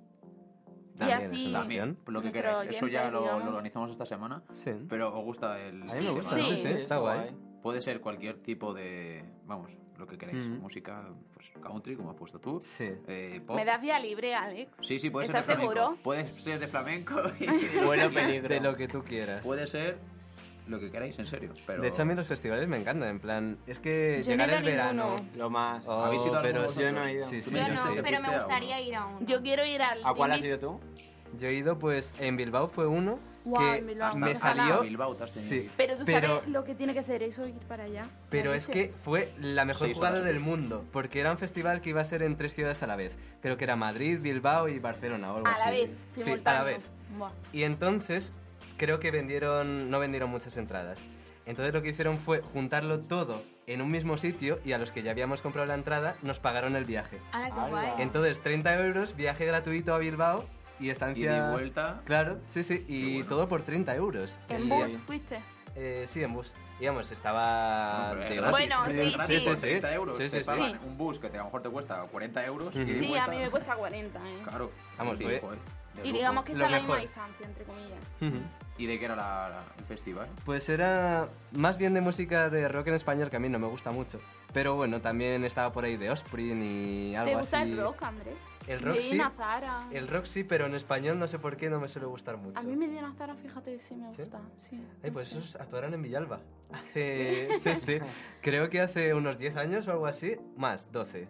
También 0.97 1.19
así- 1.31 1.53
También, 1.53 1.97
lo 2.07 2.23
que 2.23 2.33
queráis. 2.33 2.71
Eso 2.71 2.87
ya 2.89 3.11
lo, 3.11 3.23
organizamos 3.25 3.91
esta 3.91 4.07
semana. 4.07 4.43
Sí. 4.53 4.73
Pero 4.89 5.17
os 5.17 5.25
gusta 5.25 5.59
el. 5.61 5.83
A 5.83 5.95
mí 5.95 6.01
me 6.05 6.11
gusta, 6.11 6.37
¿no? 6.37 6.43
sí, 6.43 6.57
Sí. 6.57 6.69
está 6.69 6.99
guay. 6.99 7.31
Puede 7.63 7.81
ser 7.81 8.01
cualquier 8.01 8.39
tipo 8.43 8.73
de. 8.73 9.25
Vamos, 9.45 9.71
lo 9.99 10.07
que 10.07 10.17
queráis. 10.19 10.47
Música, 10.47 11.05
pues 11.33 11.51
country, 11.61 11.97
como 11.97 12.11
has 12.11 12.17
puesto 12.17 12.39
tú. 12.39 12.61
Sí. 12.63 12.89
eh, 13.09 13.41
pop. 13.47 13.57
Me 13.57 13.65
das 13.65 13.81
vía 13.81 13.99
libre, 13.99 14.35
Alex. 14.35 14.71
Sí, 14.81 14.99
sí, 14.99 15.11
puede 15.11 15.27
ser 15.27 15.35
de 15.35 15.41
¿Estás 15.41 15.55
flamenco. 15.57 15.75
seguro? 15.75 16.03
Puede 16.03 16.29
ser 16.39 16.59
de 16.61 16.69
flamenco 16.69 17.15
y 17.41 17.47
de 17.47 17.85
Bueno, 17.85 18.05
lo 18.05 18.11
que- 18.11 18.15
peligro. 18.15 18.49
De 18.49 18.61
lo 18.61 18.77
que 18.77 18.89
tú 18.89 19.03
quieras. 19.03 19.45
Puede 19.45 19.67
ser 19.67 19.99
lo 20.67 20.81
que 20.81 20.91
queráis, 20.91 21.19
en 21.19 21.27
serio. 21.27 21.53
Pero... 21.67 21.83
De 21.83 21.89
hecho, 21.89 22.03
a 22.03 22.05
mí 22.05 22.15
los 22.15 22.27
festivales 22.27 22.69
me 22.69 22.77
encantan. 22.79 23.09
En 23.09 23.21
plan, 23.21 23.59
es 23.67 23.79
que 23.79 24.23
Yo 24.27 24.37
no 24.37 24.45
he 24.45 24.47
llegar 24.47 24.49
ido 24.49 24.57
el 24.59 24.67
a 24.67 24.71
verano. 24.71 25.05
ninguno. 25.17 25.31
Lo 25.37 25.51
más. 25.51 25.87
Oh, 25.87 26.05
¿Habéis 26.05 26.23
ido 26.25 26.39
a 26.39 26.43
pero 26.43 26.61
alguno 26.63 26.73
sí, 26.75 26.81
Yo 26.83 26.93
no 26.93 27.05
he 27.05 27.13
ido. 27.13 27.27
Sí, 27.27 27.43
sí, 27.43 27.51
Yo 27.51 27.57
yo 27.59 27.69
no, 27.69 27.77
sí. 27.79 27.89
pero 27.89 28.03
me 28.03 28.11
¿Fuiste 28.17 28.27
a 28.35 28.39
gustaría 28.39 28.81
ir 28.81 28.95
a 28.97 29.07
uno. 29.07 29.19
Yo 29.27 29.43
quiero 29.43 29.65
ir 29.65 29.83
al 29.83 30.01
¿A 30.05 30.15
cuál 30.15 30.33
has 30.33 30.43
ido 30.43 30.59
tú? 30.59 30.81
Yo 31.39 31.49
he 31.49 31.55
ido, 31.55 31.79
pues, 31.79 32.15
en 32.21 32.37
Bilbao 32.37 32.69
fue 32.69 32.87
uno 32.87 33.19
Guau, 33.45 33.75
que 33.75 33.81
Bilbao. 33.83 34.17
me 34.17 34.35
salió... 34.37 34.81
Bilbao 34.83 35.15
te 35.17 35.25
has 35.25 35.33
Sí. 35.33 35.69
Pero 35.77 35.97
tú 35.97 36.05
Pero- 36.07 36.37
sabes 36.39 36.49
lo 36.49 36.65
que 36.65 36.75
tiene 36.75 36.95
que 36.95 37.03
ser 37.03 37.23
eso, 37.23 37.47
ir 37.47 37.55
para 37.69 37.85
allá. 37.85 38.07
Pero 38.31 38.55
es 38.55 38.67
que 38.69 38.93
fue 39.03 39.33
la 39.39 39.65
mejor 39.65 39.87
Seis 39.89 39.97
jugada 39.97 40.21
del 40.23 40.39
mundo, 40.41 40.85
porque 40.93 41.21
era 41.21 41.33
un 41.33 41.39
festival 41.39 41.81
que 41.81 41.91
iba 41.91 42.01
a 42.01 42.05
ser 42.05 42.23
en 42.23 42.37
tres 42.37 42.55
ciudades 42.55 42.83
a 42.83 42.87
la 42.87 42.97
vez. 42.97 43.17
Creo 43.43 43.57
que 43.57 43.65
era 43.65 43.77
Madrid, 43.77 44.21
Bilbao 44.21 44.69
y 44.69 44.79
Barcelona 44.79 45.33
o 45.33 45.37
algo 45.39 45.49
A 45.49 45.53
así. 45.53 45.65
la 45.65 45.71
vez, 45.73 45.91
Sí, 46.15 46.31
a 46.45 46.53
la 46.53 46.63
vez. 46.63 46.85
Buah. 47.19 47.31
Y 47.53 47.65
entonces 47.65 48.33
creo 48.77 49.01
que 49.01 49.11
vendieron, 49.11 49.91
no 49.91 49.99
vendieron 49.99 50.31
muchas 50.31 50.57
entradas. 50.57 51.07
Entonces 51.47 51.73
lo 51.73 51.81
que 51.83 51.91
hicieron 51.91 52.19
fue 52.19 52.41
juntarlo 52.41 53.01
todo 53.01 53.43
en 53.69 53.81
un 53.81 53.91
mismo 53.91 54.17
sitio 54.17 54.59
y 54.65 54.73
a 54.73 54.79
los 54.79 54.91
que 54.93 55.03
ya 55.03 55.13
habíamos 55.13 55.43
comprado 55.43 55.67
la 55.69 55.75
entrada 55.75 56.17
nos 56.23 56.41
pagaron 56.41 56.75
el 56.77 56.85
viaje. 56.85 57.19
Ahora 57.33 57.47
qué 57.51 57.71
guay. 57.71 57.89
Entonces 57.99 58.41
30 58.41 58.75
euros, 58.85 59.15
viaje 59.17 59.47
gratuito 59.47 59.95
a 59.95 59.99
Bilbao 59.99 60.45
y 60.81 60.87
Y 60.87 60.91
estancia... 60.91 61.45
de 61.47 61.53
vuelta. 61.53 62.01
Claro, 62.05 62.39
sí, 62.47 62.63
sí, 62.65 62.85
y 62.89 63.15
bueno. 63.15 63.29
todo 63.29 63.49
por 63.49 63.63
30 63.63 63.95
euros. 63.95 64.39
En 64.49 64.65
Y- 64.67 64.69
bus 64.69 64.93
fuiste. 65.07 65.39
Eh, 65.77 66.05
sí, 66.09 66.23
en 66.23 66.33
bus. 66.33 66.55
Digamos, 66.81 67.11
estaba... 67.13 68.11
Hombre, 68.13 68.29
de 68.31 68.37
gratis, 68.37 68.51
Bueno, 68.51 68.87
sí, 68.87 68.93
sí. 69.27 69.41
Sí, 69.41 69.55
sí, 69.55 69.61
30 69.61 69.95
euros. 69.95 70.17
sí, 70.17 70.29
sí, 70.29 70.39
sí. 70.39 70.45
pagan 70.45 70.73
Sí. 70.73 70.79
Un 70.87 70.99
bus 70.99 71.19
que 71.19 71.27
a 71.29 71.37
lo 71.37 71.45
mejor 71.45 71.63
te 71.63 71.69
cuesta 71.71 72.03
40 72.03 72.45
euros. 72.47 72.69
Ujú. 72.69 72.81
y 72.81 72.85
de 72.85 72.99
Sí, 72.99 73.05
a 73.07 73.09
vuelta- 73.09 73.27
mí 73.31 73.37
me 73.39 73.51
cuesta 73.51 73.75
40, 73.77 74.19
¿eh? 74.19 74.23
Claro. 74.45 74.73
Vamos, 74.99 75.19
Sí, 75.19 75.25
fue- 75.25 75.59
Y 76.05 76.13
digamos 76.13 76.45
que 76.45 76.53
está 76.53 76.67
a 76.67 76.71
la 76.71 76.79
misma 76.79 76.97
distancia, 76.99 77.47
entre 77.47 77.65
comillas. 77.65 78.01
Ujú. 78.21 78.41
¿Y 78.79 78.87
de 78.87 78.99
qué 78.99 79.07
era 79.07 79.17
la- 79.17 79.49
la- 79.49 79.65
el 79.79 79.85
festival? 79.85 80.29
Pues 80.45 80.69
era 80.69 81.25
más 81.53 81.79
bien 81.79 81.95
de 81.95 82.01
música 82.03 82.51
de 82.51 82.69
rock 82.69 82.89
en 82.89 82.95
español, 82.95 83.31
que 83.31 83.37
a 83.37 83.41
mí 83.41 83.49
no 83.49 83.59
me 83.59 83.67
gusta 83.67 83.91
mucho. 83.91 84.19
Pero 84.53 84.75
bueno, 84.75 85.01
también 85.01 85.45
estaba 85.45 85.73
por 85.73 85.85
ahí 85.85 85.97
de 85.97 86.11
Osprey 86.11 86.53
y 86.53 87.15
algo 87.15 87.31
¿Te 87.31 87.37
gusta 87.39 87.61
así. 87.61 87.71
el 87.71 87.79
rock, 87.79 88.03
Andrés? 88.03 88.37
El 88.67 88.81
rock 88.81 88.97
sí. 89.01 89.09
Medina 89.11 89.33
Zara. 89.37 89.89
El 89.93 90.09
rock 90.09 90.25
sí, 90.27 90.45
pero 90.45 90.67
en 90.67 90.75
español 90.75 91.19
no 91.19 91.27
sé 91.27 91.39
por 91.39 91.57
qué 91.57 91.71
no 91.71 91.81
me 91.81 91.89
suele 91.89 92.07
gustar 92.09 92.37
mucho. 92.37 92.59
A 92.59 92.63
mí 92.65 92.75
Medina 92.77 93.15
Zara, 93.17 93.35
fíjate, 93.37 93.81
sí 93.81 93.95
me 93.95 94.13
¿Sí? 94.13 94.23
gusta. 94.23 94.41
Sí. 94.57 94.83
Ay, 95.03 95.11
pues 95.11 95.31
esos 95.33 95.57
actuaron 95.57 95.95
en 95.95 96.03
Villalba. 96.03 96.41
Hace... 96.73 97.49
sí, 97.59 97.77
sí. 97.77 97.99
Creo 98.43 98.69
que 98.69 98.81
hace 98.81 99.15
unos 99.15 99.39
10 99.39 99.57
años 99.57 99.87
o 99.89 99.93
algo 99.93 100.07
así. 100.07 100.37
Más, 100.57 100.91
12. 100.93 101.29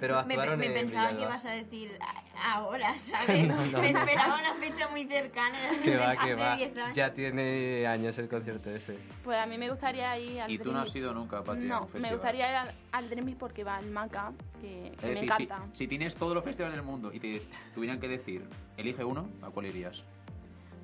Pero 0.00 0.14
Me, 0.24 0.34
actuaron 0.34 0.58
me 0.58 0.66
en 0.66 0.72
pensaba 0.72 1.14
que 1.14 1.22
ibas 1.22 1.44
a 1.44 1.50
decir 1.50 1.98
ahora, 2.42 2.98
¿sabes? 2.98 3.46
No, 3.48 3.66
no. 3.66 3.78
Me 3.80 3.90
esperaba 3.90 4.38
una 4.38 4.54
fecha 4.54 4.88
muy 4.88 5.04
cercana. 5.06 5.58
Que 5.84 5.96
va, 5.96 6.16
que 6.16 6.34
va. 6.36 6.56
10 6.56 6.76
años. 6.78 6.96
Ya 6.96 7.12
tiene 7.12 7.86
años 7.86 8.18
el 8.18 8.28
concierto 8.28 8.70
ese. 8.70 8.98
Pues 9.22 9.38
a 9.38 9.46
mí 9.46 9.58
me 9.58 9.68
gustaría 9.68 10.18
ir 10.18 10.40
al 10.40 10.50
Y 10.50 10.58
tú 10.58 10.72
no 10.72 10.80
has 10.80 10.94
ido 10.96 11.12
nunca, 11.12 11.44
Patria, 11.44 11.76
a 11.76 11.80
No, 11.80 11.88
me 12.00 12.12
gustaría 12.12 12.48
ir 12.50 12.56
al, 12.56 12.74
al 12.92 13.10
Dream 13.10 13.26
Beach 13.26 13.38
porque 13.38 13.62
va 13.62 13.76
al 13.76 13.86
Maca, 13.90 14.32
que, 14.60 14.88
Es 14.88 14.96
que 14.96 15.06
me 15.06 15.14
decir, 15.14 15.32
si, 15.36 15.42
encanta. 15.44 15.66
si 15.74 15.86
tienes 15.88 16.14
todos 16.16 16.34
los 16.34 16.44
festivales 16.44 16.76
del 16.76 16.84
mundo 16.84 17.10
y 17.12 17.20
te 17.20 17.42
tuvieran 17.74 18.00
que 18.00 18.08
decir, 18.08 18.42
elige 18.78 19.04
uno, 19.04 19.28
¿a 19.42 19.50
cuál 19.50 19.66
irías? 19.66 20.02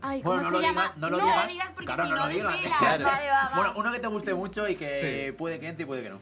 Ay, 0.03 0.21
¿cómo 0.21 0.35
Bueno, 0.35 0.51
no 0.51 0.57
se 0.59 0.63
lo 0.63 0.69
llama? 0.69 0.83
digas, 0.83 0.97
no 0.99 1.11
lo 1.11 1.17
No 1.17 1.25
digas. 1.25 1.43
lo 1.47 1.53
digas 1.53 1.69
porque 1.75 1.87
Claro, 1.87 2.05
si 2.05 2.11
no 2.11 2.17
no 2.19 2.27
lo 2.27 2.33
digas. 2.35 2.57
Claro. 2.79 3.05
Vale, 3.07 3.29
va, 3.31 3.49
va. 3.49 3.57
Bueno, 3.57 3.73
uno 3.77 3.93
que 3.93 3.99
te 3.99 4.07
guste 4.09 4.35
mucho 4.35 4.69
y 4.69 4.77
que 4.77 5.29
Sí. 5.31 5.33
puede 5.33 5.59
que 5.59 5.69
entre 5.69 5.85
y 5.85 5.87
puede 5.87 6.03
que 6.03 6.11
no. 6.11 6.19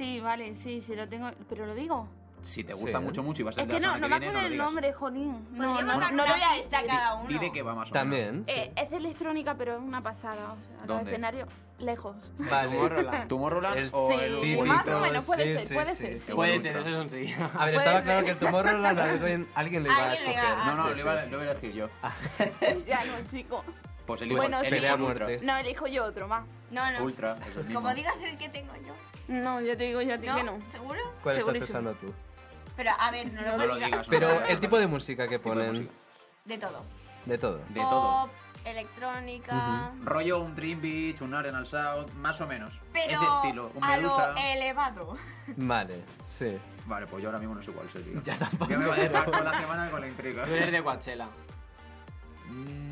Sí, 0.00 0.18
vale, 0.18 0.56
sí, 0.56 0.80
sí, 0.80 0.96
lo 0.96 1.06
tengo. 1.06 1.28
Pero 1.50 1.66
lo 1.66 1.74
digo. 1.74 2.08
Si 2.42 2.64
te 2.64 2.72
gusta 2.72 2.98
Sí. 3.00 3.04
mucho, 3.04 3.22
mucho 3.22 3.42
y 3.42 3.44
vas 3.44 3.58
a 3.58 3.60
Es 3.60 3.66
que 3.66 3.74
la 3.74 3.78
no, 3.80 3.94
semana 3.96 4.00
no 4.00 4.08
que 4.08 4.08
me 4.08 4.18
viene, 4.20 4.38
acuerdo 4.38 4.48
no 4.48 4.54
el 4.54 4.56
nombre, 4.66 4.92
jolín. 4.94 5.46
No, 5.52 5.68
Podríamos 5.74 6.00
no, 6.00 6.10
no 6.16 6.24
lo 6.26 6.32
voy 6.32 6.40
a 6.42 6.54
decir. 6.54 6.70
cada 6.70 7.14
uno. 7.16 7.28
Di 7.28 7.38
de 7.38 7.52
qué 7.52 7.62
va 7.62 7.74
más 7.74 7.90
o 7.90 7.92
menos. 7.92 7.92
También. 7.92 8.44
sí. 8.46 8.52
Eh, 8.56 8.72
es 8.76 8.92
electrónica, 8.92 9.54
pero 9.58 9.74
es 9.76 9.82
una 9.82 10.00
pasada. 10.00 10.52
O 10.54 10.56
sea, 10.56 10.76
los 10.78 10.86
¿Dónde? 10.86 11.10
escenarios 11.10 11.48
lejos. 11.80 12.16
Vale. 12.38 12.68
Tomorrowland. 12.70 13.28
¿Tomorrowland 13.28 13.76
El 13.76 13.90
o 13.92 14.08
sí, 14.10 14.18
el 14.18 14.40
típico, 14.40 14.64
más 14.64 14.88
o 14.88 15.00
menos, 15.00 15.26
puede 15.26 15.42
sí, 15.44 15.58
ser, 15.58 15.68
sí, 15.68 15.74
puede 15.74 15.90
sí. 15.90 15.96
ser. 15.96 16.20
sí. 16.22 16.32
Puede 16.32 16.56
Ultra. 16.56 16.72
ser, 16.72 16.80
eso 16.80 16.90
es 16.90 16.96
un 17.02 17.10
sí. 17.10 17.34
A 17.38 17.42
ver, 17.42 17.50
Puede 17.58 17.76
estaba 17.76 17.92
ser. 17.96 18.04
claro 18.04 18.24
que 18.24 18.30
el 18.30 18.38
Tomorrowland 18.38 18.98
alguien, 18.98 19.46
alguien 19.54 19.82
lo 19.84 19.92
iba 19.92 19.98
a 20.02 20.10
Alguien 20.12 20.24
lo 20.24 20.30
escoger. 20.30 20.50
iba 20.54 20.62
a- 20.62 20.64
No, 20.64 20.74
no, 20.76 20.82
Sí, 20.82 20.88
lo, 20.88 20.94
sí. 20.94 21.00
iba, 21.02 21.14
lo 21.26 21.36
voy 21.38 21.46
a 21.46 21.50
elegir 21.50 21.72
yo. 21.74 21.88
Ya 22.86 23.04
no, 23.04 23.12
chico. 23.30 23.64
Pues 24.18 24.28
Bueno, 24.36 24.60
sí. 24.62 24.70
Pelea 24.70 24.92
a 24.92 24.94
Ultra. 24.96 25.26
muerte. 25.26 25.46
No, 25.46 25.56
elijo 25.56 25.86
yo 25.86 26.04
otro 26.04 26.26
más. 26.28 26.44
No, 26.70 26.90
no. 26.90 27.04
Ultra, 27.04 27.34
mismo. 27.56 27.74
Como 27.80 27.94
digas 27.94 28.20
el 28.22 28.36
que 28.38 28.48
tengo 28.48 28.72
yo. 28.86 28.94
No, 29.28 29.60
yo 29.60 29.76
te 29.76 29.84
digo 29.84 30.02
yo 30.02 30.14
a 30.14 30.18
ti 30.18 30.26
¿No? 30.26 30.36
que 30.36 30.42
no. 30.42 30.58
¿Seguro? 30.72 31.00
¿Cuál 31.22 31.38
estás 31.38 31.52
pensando 31.52 31.92
tú? 31.94 32.12
Pero 32.76 32.90
a 32.98 33.10
ver, 33.10 33.32
no 33.32 33.42
lo 33.42 33.48
No 33.50 33.54
puedo 33.56 33.68
lo 33.68 33.74
diga- 33.76 33.86
digas. 33.86 34.06
no 34.06 34.10
Pero 34.10 34.44
el 34.46 34.60
tipo 34.60 34.78
de 34.78 34.86
música 34.86 35.24
que 35.24 35.32
de 35.34 35.38
ponen. 35.38 35.88
De 36.44 36.58
todo. 36.58 36.82
De 37.26 37.38
todo. 37.38 37.58
De 37.68 37.80
todo. 37.80 38.24
Pop, 38.26 38.30
electrónica. 38.64 39.92
Rollo 40.02 40.40
un 40.40 40.54
Dream 40.54 40.80
Beach, 40.80 41.20
un 41.20 41.34
Arenal 41.34 41.66
Sound, 41.66 42.12
más 42.14 42.40
o 42.40 42.46
menos. 42.46 42.78
Pero 42.92 43.12
Ese 43.14 43.24
estilo. 43.24 43.70
Un 43.74 43.84
a 43.84 43.88
Medusa. 43.96 44.32
lo 44.32 44.36
elevado. 44.38 45.16
Vale, 45.56 46.02
sí. 46.26 46.58
Vale, 46.86 47.06
pues 47.06 47.22
yo 47.22 47.28
ahora 47.28 47.38
mismo 47.38 47.54
no 47.54 47.62
sé 47.62 47.70
cuál 47.72 47.88
sería. 47.90 48.20
Ya 48.24 48.36
tampoco. 48.38 48.70
Ya 48.70 48.78
me 48.78 48.86
va 48.86 48.94
a 48.94 48.98
dejar 48.98 49.24
toda 49.26 49.40
la 49.42 49.60
semana 49.60 49.90
con 49.90 50.00
la 50.00 50.08
intriga. 50.08 50.44
Tú 50.44 50.52
eres 50.52 50.72
de 50.72 50.82
Coachella. 50.82 51.28
Mm. 52.48 52.89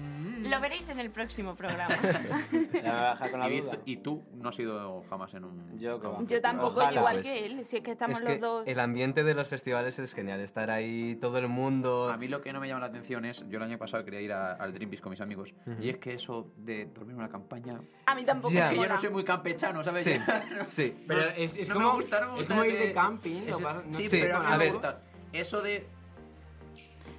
Lo 0.49 0.61
veréis 0.61 0.88
en 0.88 0.99
el 1.01 1.11
próximo 1.11 1.55
programa. 1.55 1.94
Con 3.30 3.40
la 3.40 3.51
Y, 3.51 3.61
duda. 3.61 3.72
tú- 3.72 3.80
y 3.84 3.96
tú 3.99 4.24
no 4.34 4.49
has 4.49 4.59
ido 4.59 5.03
jamás 5.09 5.32
en 5.34 5.44
un. 5.44 5.78
Yo 5.78 6.01
va. 6.01 6.18
Yo 6.26 6.40
tampoco, 6.40 6.80
Ojalá, 6.80 6.92
igual 6.94 7.14
pues. 7.16 7.26
que 7.32 7.46
él. 7.46 7.64
Si 7.64 7.76
es 7.78 7.82
que 7.82 7.92
estamos 7.92 8.18
Es 8.18 8.24
los 8.24 8.32
que 8.34 8.38
dos. 8.38 8.66
el 8.66 8.80
ambiente 8.80 9.24
de 9.24 9.34
los 9.34 9.49
festivales 9.49 9.99
es 9.99 10.14
genial. 10.14 10.40
Estar 10.40 10.70
ahí 10.70 11.16
todo 11.16 11.38
el 11.38 11.49
mundo. 11.49 12.11
A 12.11 12.16
mí 12.16 12.28
lo 12.28 12.40
que 12.40 12.53
no 12.53 12.61
me 12.61 12.68
llama 12.68 12.80
la 12.80 12.86
atención 12.86 13.24
es, 13.24 13.44
yo 13.49 13.59
el 13.59 13.62
año 13.64 13.78
pasado 13.78 14.05
quería 14.05 14.20
ir 14.20 14.32
a- 14.32 14.53
al 14.55 14.72
Dream 14.72 14.90
Beach 14.90 15.03
con 15.03 15.11
mis 15.11 15.20
amigos, 15.20 15.55
y 15.80 15.90
es 15.90 15.99
que 15.99 16.14
eso 16.14 16.51
de 16.57 16.86
dormir 16.86 17.12
en 17.12 17.18
una 17.18 17.28
campaña, 17.28 17.80
A 18.07 18.14
mí 18.14 18.24
tampoco 18.24 18.53
Ya. 18.55 18.68
me 18.70 18.74
que 18.76 18.82
yo 18.82 18.88
no 18.88 18.96
soy 18.96 19.11
muy 19.11 19.24
campechano, 19.24 19.84
¿sabes? 19.84 20.03
Sí, 20.05 20.16
sí. 20.64 21.05
Pero 21.07 21.20
No, 21.20 21.26
es, 21.36 21.57
es 21.57 21.68
no 21.68 21.74
como, 21.74 21.88
me 21.88 21.94
gusta, 21.96 22.20
no 22.20 22.26
me 22.26 22.32
es 22.32 22.38
gusta 22.38 22.55
como 22.55 22.64
ir 22.64 22.78
de 22.78 22.92
camping. 22.92 23.40
pasa- 23.51 23.82
no 23.86 23.92
sí, 23.92 24.09
pero 24.11 24.36
a 24.36 24.40
mí 24.40 24.46
a 24.46 24.51
no 24.51 24.57
me 24.59 24.64
ver. 24.64 24.72
gusta. 24.72 25.03
Eso 25.32 25.61
de, 25.61 25.86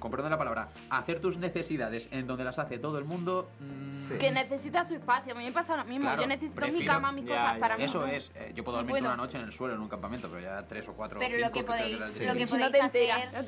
con 0.00 0.10
perdón 0.10 0.26
de 0.26 0.30
la 0.30 0.38
palabra, 0.38 0.68
hacer 0.90 1.20
tus 1.20 1.36
necesidades 1.36 2.08
en 2.10 2.26
donde 2.26 2.42
las 2.42 2.58
hace 2.58 2.78
todo 2.78 2.98
el 2.98 3.04
mundo... 3.04 3.50
mm, 3.60 3.92
Sí. 3.92 4.14
Que 4.18 4.30
necesitas 4.30 4.86
tu 4.88 4.94
espacio. 4.94 5.32
A 5.34 5.36
mí 5.36 5.44
me 5.44 5.52
pasa 5.52 5.76
lo 5.76 5.84
mismo. 5.84 6.06
Claro, 6.06 6.22
yo 6.22 6.28
necesito 6.28 6.66
mi 6.68 6.84
cama, 6.84 7.12
mis 7.12 7.24
Ya, 7.26 7.34
cosas 7.36 7.54
ya. 7.54 7.60
para 7.60 7.76
mí. 7.76 7.84
Eso 7.84 8.06
es, 8.06 8.30
eh, 8.34 8.52
yo 8.54 8.64
puedo 8.64 8.78
dormir 8.78 8.92
puedo. 8.94 9.04
una 9.06 9.16
noche 9.16 9.38
en 9.38 9.44
el 9.44 9.52
suelo 9.52 9.74
en 9.74 9.80
un 9.80 9.88
campamento, 9.88 10.28
pero 10.28 10.40
ya 10.40 10.66
tres 10.66 10.88
o 10.88 10.94
cuatro 10.94 11.18
Pero 11.20 11.38
lo 11.38 11.52
que 11.52 11.64
podéis- 11.64 11.98
te 11.98 12.04
Sí. 12.04 12.24
lo 12.24 12.32
que 12.34 12.46
Si 12.46 12.52
no 12.54 12.58
podéis 12.58 12.72
te 12.72 12.78
enteras, 12.78 13.34
hacer- 13.34 13.44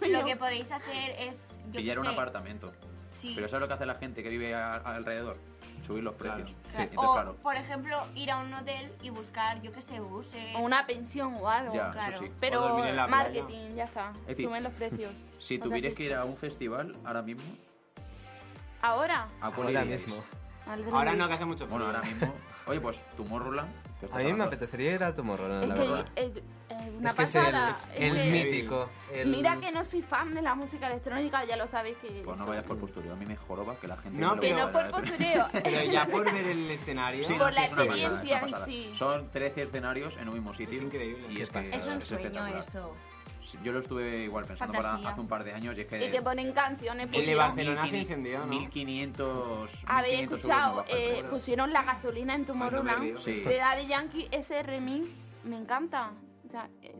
te 0.00 0.08
lo 0.10 0.24
que 0.24 0.36
podéis 0.36 0.70
hacer 0.70 1.10
es. 1.18 1.36
Yo 1.72 1.78
pillar 1.80 1.98
un 1.98 2.04
sé, 2.06 2.12
apartamento. 2.12 2.72
Sí. 3.12 3.32
Pero 3.34 3.48
¿sabes 3.48 3.62
lo 3.62 3.68
que 3.68 3.74
hace 3.74 3.86
la 3.86 3.94
gente 3.94 4.22
que 4.22 4.28
vive 4.28 4.54
a- 4.54 4.74
alrededor? 4.76 5.38
Subir 5.84 6.02
los 6.02 6.14
Claro. 6.14 6.36
precios. 6.36 6.56
Sí. 6.62 6.82
Entonces, 6.82 7.08
o, 7.08 7.12
claro. 7.14 7.36
por 7.42 7.56
ejemplo, 7.56 8.06
ir 8.14 8.30
a 8.30 8.38
un 8.38 8.52
hotel 8.54 8.90
y 9.02 9.10
buscar, 9.10 9.60
yo 9.62 9.70
qué 9.72 9.82
sé, 9.82 10.00
buses. 10.00 10.54
O 10.56 10.60
una 10.60 10.86
pensión 10.86 11.34
o 11.40 11.48
algo. 11.50 11.74
Ya, 11.74 11.90
claro. 11.92 12.14
eso 12.16 12.24
sí. 12.24 12.32
Pero 12.40 12.78
marketing, 13.08 13.74
ya 13.74 13.84
está. 13.84 14.12
Es 14.22 14.26
decir, 14.28 14.46
Suben 14.46 14.62
los 14.62 14.72
precios. 14.72 15.12
Si 15.44 15.58
tuvieras 15.58 15.92
que 15.94 16.04
ir 16.04 16.14
a 16.14 16.24
un 16.24 16.36
festival 16.38 16.96
ahora 17.04 17.22
mismo, 17.22 17.42
Ahora, 18.80 19.28
¿a 19.40 19.50
cuál 19.50 19.68
Ahora 19.68 19.84
mismo. 19.84 20.16
Ahora 20.92 21.14
no, 21.14 21.28
que 21.28 21.34
hace 21.34 21.44
mucho 21.44 21.64
frío. 21.66 21.70
Bueno, 21.70 21.86
ahora 21.86 22.02
mismo. 22.02 22.32
Oye, 22.66 22.80
pues 22.80 23.02
Tomorrowland. 23.16 23.68
que 24.00 24.06
A 24.12 24.18
mí 24.18 24.32
me 24.32 24.44
apetecería 24.44 24.92
ir 24.92 25.04
al 25.04 25.14
Tomorrowland, 25.14 25.62
Es 25.64 25.68
la 25.68 25.74
que 25.74 25.80
verdad. 25.80 26.06
es 26.16 26.32
una 26.98 27.10
Es 27.10 27.14
que 27.16 27.22
el, 27.22 27.28
pasada. 27.32 27.70
es 27.70 27.90
el 27.96 28.14
que- 28.14 28.30
mítico. 28.30 28.90
el- 29.12 29.28
Mira 29.30 29.56
que 29.60 29.70
no 29.72 29.84
soy 29.84 30.02
fan 30.02 30.34
de 30.34 30.42
la 30.42 30.54
música 30.54 30.86
electrónica, 30.88 31.44
ya 31.44 31.56
lo 31.56 31.66
sabéis 31.68 31.96
que. 31.98 32.22
Pues 32.24 32.38
no 32.38 32.46
vayas 32.46 32.64
por 32.64 32.78
postureo. 32.78 33.12
A 33.12 33.16
mí 33.16 33.26
me 33.26 33.36
joroba 33.36 33.76
que 33.76 33.86
la 33.88 33.96
gente. 33.96 34.18
No, 34.18 34.38
Que 34.38 34.52
no 34.52 34.70
por 34.72 34.88
postureo. 34.88 35.46
Pero 35.52 35.82
ya 35.92 36.06
por 36.06 36.24
ver 36.24 36.46
el 36.46 36.70
escenario. 36.70 37.24
Sí, 37.24 37.34
Por 37.34 37.42
no, 37.42 37.50
la 37.50 37.62
sí, 37.62 37.66
es 37.66 37.72
una 37.72 37.86
pasada, 37.86 38.06
experiencia 38.12 38.58
en 38.58 38.64
sí. 38.66 38.92
Son 38.94 39.30
13 39.30 39.62
escenarios 39.62 40.16
en 40.16 40.28
un 40.28 40.34
mismo 40.34 40.52
sitio. 40.54 40.74
Es 40.78 40.82
increíble. 40.84 41.26
Y 41.30 41.40
es, 41.42 41.48
que 41.48 41.54
pasada. 41.54 41.76
Es 41.76 41.86
un 41.88 42.02
sueño 42.02 42.46
eso. 42.58 42.94
Yo 43.62 43.72
lo 43.72 43.80
estuve 43.80 44.20
igual 44.24 44.46
pensando 44.46 44.72
para 44.72 44.94
hace 44.94 45.20
un 45.20 45.28
par 45.28 45.44
de 45.44 45.52
años 45.52 45.76
y 45.76 45.82
es 45.82 45.86
que. 45.86 46.06
Y 46.06 46.10
te 46.10 46.22
ponen 46.22 46.50
canciones. 46.52 47.06
El 47.06 47.12
de 47.12 47.18
pusieron- 47.18 47.38
Barcelona 47.48 47.88
se 47.88 47.98
incendió, 47.98 48.38
¿no? 48.40 48.46
1500. 48.46 49.70
Habéis 49.86 50.18
1500 50.20 50.20
euros 50.20 50.40
escuchado, 50.40 50.76
no 50.76 50.84
eh, 50.88 51.24
pusieron 51.30 51.72
la 51.72 51.82
gasolina 51.82 52.34
en 52.34 52.46
Tomorrowland 52.46 53.18
Sí. 53.18 53.40
de 53.42 53.56
Daddy 53.56 53.86
Yankee, 53.86 54.28
ese 54.32 54.62
remix, 54.62 55.06
me 55.44 55.56
encanta. 55.58 56.10
Sea, 56.54 56.70
eh, 56.82 56.94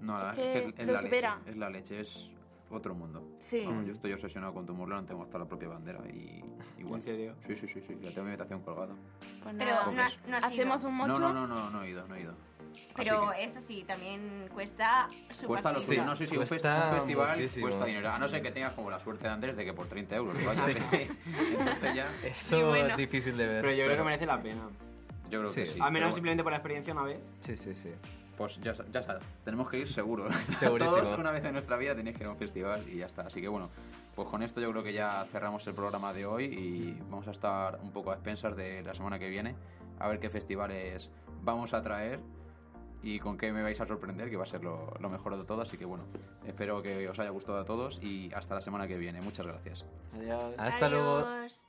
No, 0.00 0.18
la 0.18 0.32
es 0.32 0.38
es, 0.38 0.72
que 0.72 0.80
es 0.82 0.86
lo 0.86 0.92
la 0.94 1.00
supera. 1.02 1.36
leche. 1.36 1.50
Es 1.50 1.56
la 1.58 1.68
leche, 1.70 2.00
es 2.00 2.30
otro 2.70 2.94
mundo. 2.94 3.22
sí. 3.42 3.62
Vamos, 3.66 3.84
yo 3.86 3.92
estoy 3.92 4.10
obsesionado 4.14 4.54
con 4.54 4.64
Tomorrowland, 4.64 5.06
tengo 5.06 5.22
hasta 5.22 5.36
la 5.36 5.44
propia 5.44 5.68
bandera 5.68 6.00
y 6.08 6.42
igual. 6.78 6.94
¿En 6.94 7.02
serio? 7.02 7.34
Sí, 7.46 7.54
sí, 7.56 7.66
sí, 7.66 7.82
sí, 7.82 7.94
ya 8.00 8.08
tengo 8.08 8.22
mi 8.22 8.28
habitación 8.30 8.62
colgada. 8.62 8.94
Pues 9.42 9.54
Pero 9.58 9.92
no 9.92 10.02
has, 10.02 10.26
no 10.26 10.36
has 10.38 10.44
Hacemos 10.44 10.80
ido. 10.80 10.88
un 10.88 10.96
No, 10.96 11.06
mocho. 11.08 11.18
no, 11.20 11.32
no, 11.34 11.46
no, 11.46 11.68
no 11.70 11.82
he 11.82 11.90
ido, 11.90 12.08
no 12.08 12.14
he 12.14 12.22
ido. 12.22 12.32
Pero 12.96 13.30
que 13.32 13.44
eso 13.44 13.60
sí, 13.60 13.84
también 13.86 14.48
cuesta 14.54 15.10
su 15.28 15.46
cuesta 15.46 15.72
lo 15.72 15.78
suyo. 15.78 16.06
No 16.06 16.16
sé 16.16 16.26
si 16.26 16.36
un, 16.38 16.42
fest- 16.42 16.48
cuesta 16.48 16.88
un 16.90 16.94
festival 16.96 17.28
muchísimo. 17.36 17.66
cuesta 17.66 17.84
dinero. 17.84 18.10
A 18.10 18.16
no 18.16 18.28
ser 18.30 18.40
que 18.40 18.50
tengas 18.50 18.72
como 18.72 18.90
la 18.90 18.98
suerte 18.98 19.24
de 19.24 19.30
Andrés 19.34 19.56
de 19.58 19.64
que 19.66 19.74
por 19.74 19.86
30 19.88 20.16
euros 20.16 20.34
vayas. 20.42 20.68
Entonces 20.92 21.94
ya, 21.94 22.10
Eso 22.24 22.66
bueno. 22.70 22.86
es 22.88 22.96
difícil 22.96 23.36
de 23.36 23.46
ver. 23.46 23.60
Pero 23.60 23.72
yo 23.74 23.84
creo 23.84 23.88
Pero- 23.88 24.02
que 24.02 24.06
merece 24.06 24.26
la 24.26 24.40
pena. 24.42 24.62
yo 25.24 25.38
creo 25.40 25.42
que 25.42 25.48
Sí. 25.48 25.66
sí. 25.66 25.78
Al 25.82 25.92
menos 25.92 26.06
pero 26.08 26.14
simplemente 26.14 26.42
por 26.42 26.52
la 26.52 26.58
experiencia 26.58 26.92
una 26.94 27.02
vez. 27.02 27.20
Sí, 27.40 27.56
sí, 27.56 27.74
sí. 27.74 27.90
Pues 28.36 28.60
ya, 28.60 28.74
ya 28.92 29.02
sabes, 29.02 29.22
tenemos 29.44 29.68
que 29.70 29.78
ir 29.78 29.92
seguro. 29.92 30.28
Segurísimo. 30.52 30.98
Todos 30.98 31.18
una 31.18 31.30
vez 31.30 31.44
en 31.44 31.52
nuestra 31.52 31.76
vida 31.76 31.94
tenéis 31.94 32.16
que 32.16 32.24
ir 32.24 32.28
a 32.28 32.32
un 32.32 32.38
festival 32.38 32.88
y 32.88 32.98
ya 32.98 33.06
está. 33.06 33.22
Así 33.22 33.40
que 33.40 33.48
bueno, 33.48 33.70
pues 34.14 34.28
con 34.28 34.42
esto 34.42 34.60
yo 34.60 34.70
creo 34.70 34.82
que 34.82 34.92
ya 34.92 35.24
cerramos 35.30 35.66
el 35.66 35.74
programa 35.74 36.12
de 36.12 36.26
hoy 36.26 36.44
y 36.44 36.98
vamos 37.10 37.28
a 37.28 37.30
estar 37.30 37.78
un 37.82 37.90
poco 37.90 38.10
a 38.10 38.14
expensas 38.14 38.56
de 38.56 38.82
la 38.82 38.94
semana 38.94 39.18
que 39.18 39.28
viene, 39.28 39.54
a 39.98 40.08
ver 40.08 40.20
qué 40.20 40.30
festivales 40.30 41.10
vamos 41.42 41.74
a 41.74 41.82
traer 41.82 42.20
y 43.02 43.20
con 43.20 43.38
qué 43.38 43.52
me 43.52 43.62
vais 43.62 43.80
a 43.80 43.86
sorprender, 43.86 44.28
que 44.30 44.36
va 44.36 44.42
a 44.42 44.46
ser 44.46 44.64
lo, 44.64 44.92
lo 44.98 45.08
mejor 45.08 45.36
de 45.36 45.44
todo. 45.44 45.62
Así 45.62 45.78
que 45.78 45.84
bueno, 45.84 46.04
espero 46.44 46.82
que 46.82 47.08
os 47.08 47.18
haya 47.18 47.30
gustado 47.30 47.58
a 47.58 47.64
todos 47.64 48.00
y 48.02 48.32
hasta 48.34 48.54
la 48.56 48.60
semana 48.60 48.88
que 48.88 48.96
viene. 48.96 49.20
Muchas 49.20 49.46
gracias. 49.46 49.84
Adiós. 50.14 50.54
Hasta 50.58 50.88
luego. 50.88 51.18
Adiós. 51.18 51.68